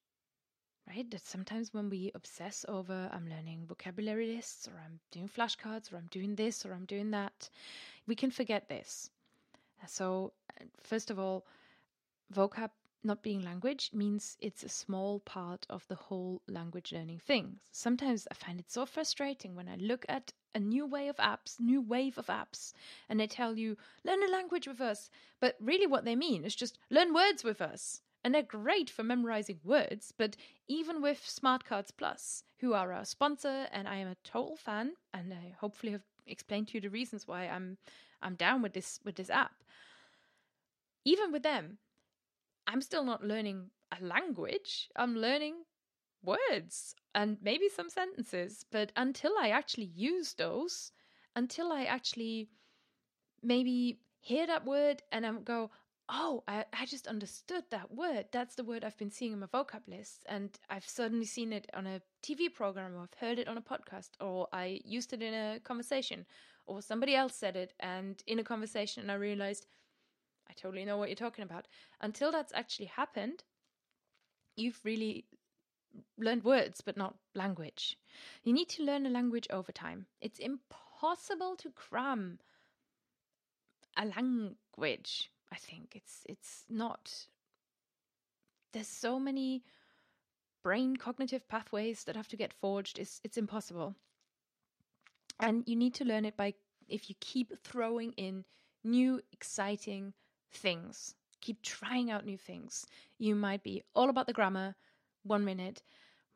right? 0.88 1.11
That 1.11 1.27
sometimes 1.27 1.73
when 1.73 1.88
we 1.88 2.11
obsess 2.14 2.64
over, 2.69 3.09
I'm 3.12 3.29
learning 3.29 3.64
vocabulary 3.67 4.35
lists, 4.35 4.69
or 4.69 4.81
I'm 4.85 5.01
doing 5.11 5.29
flashcards, 5.29 5.93
or 5.93 5.97
I'm 5.97 6.09
doing 6.11 6.35
this, 6.35 6.64
or 6.67 6.73
I'm 6.73 6.85
doing 6.85 7.11
that, 7.12 7.49
we 8.07 8.14
can 8.14 8.31
forget 8.31 8.69
this. 8.69 9.11
So, 9.87 10.33
uh, 10.61 10.64
first 10.83 11.11
of 11.11 11.19
all, 11.19 11.47
vocab 12.35 12.71
not 13.05 13.23
being 13.23 13.43
language 13.43 13.90
means 13.93 14.37
it's 14.40 14.62
a 14.62 14.69
small 14.69 15.21
part 15.21 15.67
of 15.69 15.87
the 15.88 15.95
whole 15.95 16.43
language 16.49 16.93
learning 16.93 17.19
thing. 17.19 17.59
Sometimes 17.71 18.27
I 18.31 18.35
find 18.35 18.59
it 18.59 18.71
so 18.71 18.87
frustrating 18.87 19.55
when 19.55 19.69
I 19.69 19.77
look 19.77 20.07
at 20.09 20.33
a 20.55 20.61
new 20.61 20.87
way 20.87 21.09
of 21.09 21.17
apps, 21.17 21.61
new 21.61 21.81
wave 21.81 22.17
of 22.19 22.27
apps, 22.27 22.73
and 23.09 23.19
they 23.19 23.27
tell 23.27 23.59
you, 23.59 23.77
learn 24.05 24.23
a 24.23 24.31
language 24.31 24.67
with 24.67 24.81
us. 24.81 25.11
But 25.40 25.57
really, 25.61 25.87
what 25.87 26.05
they 26.05 26.17
mean 26.17 26.45
is 26.45 26.55
just 26.55 26.79
learn 26.90 27.12
words 27.12 27.45
with 27.45 27.61
us. 27.61 28.03
And 28.23 28.35
they're 28.35 28.43
great 28.43 28.88
for 28.88 29.03
memorizing 29.03 29.61
words, 29.62 30.12
but 30.17 30.35
even 30.67 31.03
with 31.03 31.21
Smartcards 31.21 31.90
Plus, 31.95 32.45
who 32.61 32.73
are 32.73 32.90
our 32.90 33.05
sponsor, 33.05 33.67
and 33.71 33.87
I 33.87 33.97
am 33.97 34.09
a 34.09 34.17
total 34.25 34.57
fan, 34.57 34.93
and 35.12 35.35
I 35.35 35.55
hopefully 35.61 35.93
have 35.93 36.07
explained 36.27 36.69
to 36.69 36.75
you 36.75 36.81
the 36.81 36.88
reasons 36.88 37.29
why 37.29 37.47
I'm 37.47 37.77
I'm 38.23 38.35
down 38.35 38.62
with 38.62 38.73
this 38.73 38.99
with 39.05 39.17
this 39.17 39.29
app. 39.29 39.62
Even 41.05 41.33
with 41.33 41.43
them, 41.43 41.77
I'm 42.66 42.83
still 42.83 43.05
not 43.05 43.24
learning 43.24 43.70
a 43.92 44.05
language. 44.05 44.88
I'm 44.96 45.16
learning 45.16 45.55
words 46.22 46.94
and 47.14 47.37
maybe 47.42 47.68
some 47.68 47.90
sentences, 47.90 48.64
but 48.70 48.92
until 48.96 49.33
I 49.38 49.48
actually 49.48 49.90
use 49.94 50.35
those, 50.35 50.92
until 51.37 51.72
I 51.72 51.85
actually 51.85 52.48
maybe 53.42 54.00
hear 54.20 54.46
that 54.46 54.64
word 54.64 55.03
and 55.12 55.27
I 55.27 55.33
go, 55.33 55.70
oh, 56.09 56.42
I, 56.46 56.64
I 56.72 56.87
just 56.87 57.07
understood 57.07 57.64
that 57.70 57.92
word. 57.92 58.27
That's 58.33 58.55
the 58.55 58.64
word 58.64 58.85
I've 58.85 58.98
been 58.98 59.11
seeing 59.11 59.33
in 59.33 59.40
my 59.40 59.46
vocab 59.46 59.87
list. 59.87 60.24
And 60.27 60.50
I've 60.68 60.88
suddenly 60.88 61.24
seen 61.27 61.53
it 61.53 61.70
on 61.74 61.87
a 61.87 62.00
TV 62.22 62.53
program, 62.53 62.94
or 62.94 63.03
I've 63.03 63.18
heard 63.18 63.38
it 63.38 63.48
on 63.48 63.57
a 63.57 63.62
podcast, 63.62 64.11
or 64.20 64.48
I 64.53 64.81
used 64.85 65.12
it 65.12 65.22
in 65.22 65.33
a 65.33 65.61
conversation, 65.61 66.27
or 66.66 66.83
somebody 66.83 67.14
else 67.14 67.35
said 67.35 67.57
it 67.57 67.72
and 67.81 68.22
in 68.27 68.38
a 68.38 68.44
conversation, 68.44 69.03
and 69.03 69.11
I 69.11 69.14
realized 69.14 69.66
I 70.48 70.52
totally 70.54 70.85
know 70.85 70.96
what 70.96 71.09
you're 71.09 71.16
talking 71.16 71.44
about. 71.44 71.66
Until 72.00 72.30
that's 72.30 72.52
actually 72.52 72.87
happened, 72.87 73.42
you've 74.57 74.80
really 74.85 75.24
learned 76.18 76.44
words, 76.44 76.80
but 76.80 76.96
not 76.96 77.16
language. 77.35 77.98
You 78.42 78.52
need 78.52 78.68
to 78.70 78.85
learn 78.85 79.07
a 79.07 79.11
language 79.11 79.46
over 79.50 79.72
time. 79.72 80.07
It's 80.20 80.38
impossible 80.38 81.57
to 81.57 81.70
cram 81.70 82.38
a 83.96 84.07
language 84.07 85.30
I 85.52 85.57
think 85.57 85.92
it's 85.94 86.24
it's 86.28 86.64
not 86.68 87.26
there's 88.72 88.88
so 88.88 89.20
many 89.20 89.62
brain 90.62 90.96
cognitive 90.96 91.46
pathways 91.48 92.04
that 92.04 92.16
have 92.16 92.28
to 92.28 92.37
get 92.37 92.52
forged 92.52 92.98
it's 92.98 93.20
it's 93.22 93.37
impossible 93.37 93.94
and 95.40 95.62
you 95.66 95.76
need 95.76 95.94
to 95.94 96.04
learn 96.04 96.24
it 96.24 96.37
by 96.37 96.54
if 96.88 97.09
you 97.09 97.14
keep 97.20 97.52
throwing 97.62 98.12
in 98.12 98.44
new 98.83 99.20
exciting 99.33 100.12
things. 100.57 101.14
Keep 101.40 101.62
trying 101.62 102.11
out 102.11 102.25
new 102.25 102.38
things. 102.38 102.87
You 103.19 103.35
might 103.35 103.62
be 103.62 103.83
all 103.95 104.09
about 104.11 104.27
the 104.27 104.33
grammar 104.33 104.75
one 105.23 105.45
minute 105.45 105.83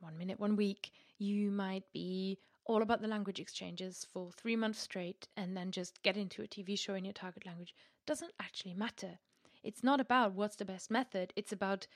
one 0.00 0.16
minute 0.16 0.38
one 0.38 0.56
week. 0.56 0.92
You 1.18 1.50
might 1.50 1.84
be 1.92 2.38
all 2.64 2.82
about 2.82 3.00
the 3.00 3.08
language 3.08 3.40
exchanges 3.40 4.06
for 4.12 4.30
three 4.32 4.56
months 4.56 4.80
straight 4.80 5.26
and 5.36 5.56
then 5.56 5.72
just 5.72 6.02
get 6.02 6.16
into 6.16 6.42
a 6.42 6.46
TV 6.46 6.78
show 6.78 6.94
in 6.94 7.04
your 7.04 7.14
target 7.14 7.46
language. 7.46 7.74
Doesn't 8.06 8.32
actually 8.40 8.74
matter. 8.74 9.18
It's 9.62 9.82
not 9.82 10.00
about 10.00 10.34
what's 10.34 10.56
the 10.56 10.64
best 10.64 10.90
method, 10.90 11.32
it's 11.34 11.52
about 11.52 11.86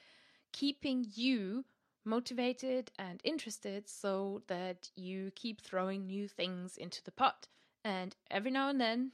keeping 0.53 1.07
you 1.15 1.65
motivated 2.05 2.91
and 2.99 3.21
interested 3.23 3.89
so 3.89 4.43
that 4.49 4.91
you 4.97 5.31
keep 5.37 5.61
throwing 5.61 6.07
new 6.07 6.27
things 6.27 6.77
into 6.77 7.03
the 7.05 7.13
pot. 7.13 7.47
And 7.85 8.17
every 8.31 8.51
now 8.51 8.69
and 8.69 8.81
then, 8.81 9.13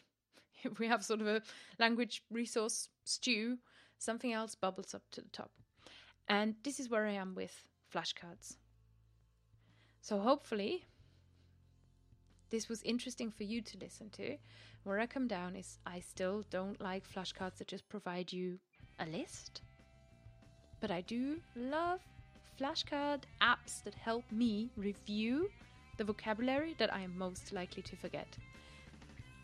if 0.63 0.79
we 0.79 0.89
have 0.89 1.05
sort 1.05 1.21
of 1.21 1.27
a 1.27 1.43
language 1.79 2.23
resource 2.31 2.89
stew, 3.05 3.59
something 3.99 4.33
else 4.33 4.55
bubbles 4.55 4.95
up 4.95 5.03
to 5.13 5.21
the 5.21 5.29
top. 5.31 5.51
And 6.29 6.55
this 6.63 6.79
is 6.79 6.91
where 6.91 7.07
I 7.07 7.13
am 7.13 7.35
with 7.35 7.69
flashcards. 7.93 8.57
So 10.01 10.19
hopefully, 10.19 10.87
this 12.51 12.69
was 12.69 12.83
interesting 12.83 13.31
for 13.31 13.45
you 13.45 13.61
to 13.63 13.79
listen 13.79 14.11
to. 14.11 14.37
Where 14.85 15.01
I 15.01 15.07
come 15.07 15.27
down 15.27 15.57
is 15.57 15.79
I 15.85 16.01
still 16.01 16.45
don't 16.51 16.81
like 16.81 17.09
flashcards 17.09 17.59
that 17.59 17.69
just 17.69 17.89
provide 17.89 18.33
you 18.33 18.59
a 18.99 19.07
list. 19.07 19.63
But 20.81 20.91
I 20.91 21.01
do 21.03 21.41
love 21.57 22.01
flashcard 22.59 23.23
apps 23.43 23.83
that 23.85 23.95
help 23.95 24.25
me 24.31 24.71
review 24.77 25.49
the 25.97 26.05
vocabulary 26.05 26.75
that 26.79 26.93
I 26.95 27.01
am 27.01 27.17
most 27.19 27.53
likely 27.53 27.83
to 27.83 27.97
forget. 27.97 28.29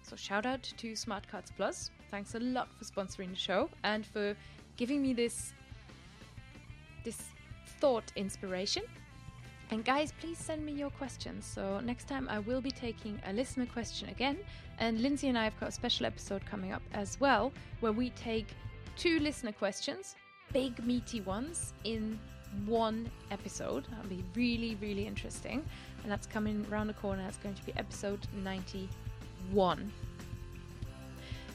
So 0.05 0.17
shout 0.17 0.47
out 0.47 0.63
to 0.63 0.93
Smartcards 0.93 1.51
Plus. 1.57 1.91
Thanks 2.11 2.35
a 2.35 2.41
lot 2.41 2.69
for 2.79 2.85
sponsoring 2.85 3.31
the 3.31 3.37
show 3.37 3.69
and 3.83 4.07
for 4.07 4.37
giving 4.77 5.03
me 5.03 5.13
this 5.13 5.53
this 7.05 7.21
thought 7.81 8.13
inspiration 8.17 8.85
and 9.71 9.85
guys, 9.85 10.13
please 10.21 10.39
send 10.39 10.65
me 10.65 10.73
your 10.73 10.91
questions. 10.91 11.45
So 11.45 11.81
next 11.81 12.07
time 12.07 12.29
I 12.29 12.39
will 12.39 12.61
be 12.61 12.71
taking 12.71 13.21
a 13.27 13.33
listener 13.33 13.67
question 13.67 14.09
again. 14.09 14.39
And 14.79 15.01
Lindsay 15.01 15.29
and 15.29 15.39
I 15.39 15.45
have 15.45 15.59
got 15.59 15.71
a 15.71 15.73
special 15.73 16.07
episode 16.07 16.45
coming 16.45 16.73
up 16.73 16.83
as 16.93 17.19
well, 17.21 17.53
where 17.81 17.93
we 17.93 18.11
take 18.11 18.49
two 18.97 19.19
listener 19.21 19.53
questions, 19.53 20.17
big 20.53 20.85
meaty 20.85 21.21
ones, 21.23 21.73
in 21.85 22.19
one 22.67 23.11
episode. 23.31 23.87
That'll 23.91 24.09
be 24.09 24.25
really, 24.35 24.77
really 24.81 25.07
interesting. 25.07 25.65
And 26.03 26.13
that's 26.13 26.27
coming 26.27 26.67
around 26.71 26.89
the 26.89 26.95
corner. 26.95 27.25
It's 27.27 27.39
going 27.39 27.55
to 27.55 27.65
be 27.65 27.73
episode 27.77 28.27
91. 29.53 29.93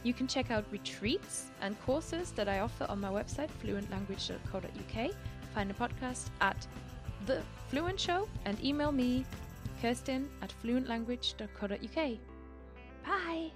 You 0.04 0.14
can 0.14 0.28
check 0.28 0.50
out 0.52 0.66
retreats 0.72 1.52
and 1.62 1.80
courses 1.82 2.32
that 2.32 2.48
I 2.48 2.60
offer 2.60 2.86
on 2.88 3.02
my 3.02 3.10
website, 3.10 3.50
fluentlanguage.co.uk. 3.64 5.12
Find 5.54 5.70
the 5.70 5.74
podcast 5.74 6.30
at 6.40 6.68
the 7.26 7.42
Fluent 7.70 8.00
Show 8.00 8.28
and 8.46 8.64
email 8.64 8.92
me, 8.92 9.26
Kerstin 9.82 10.28
at 10.42 10.54
fluentlanguage.co.uk. 10.64 12.18
Bye! 13.06 13.52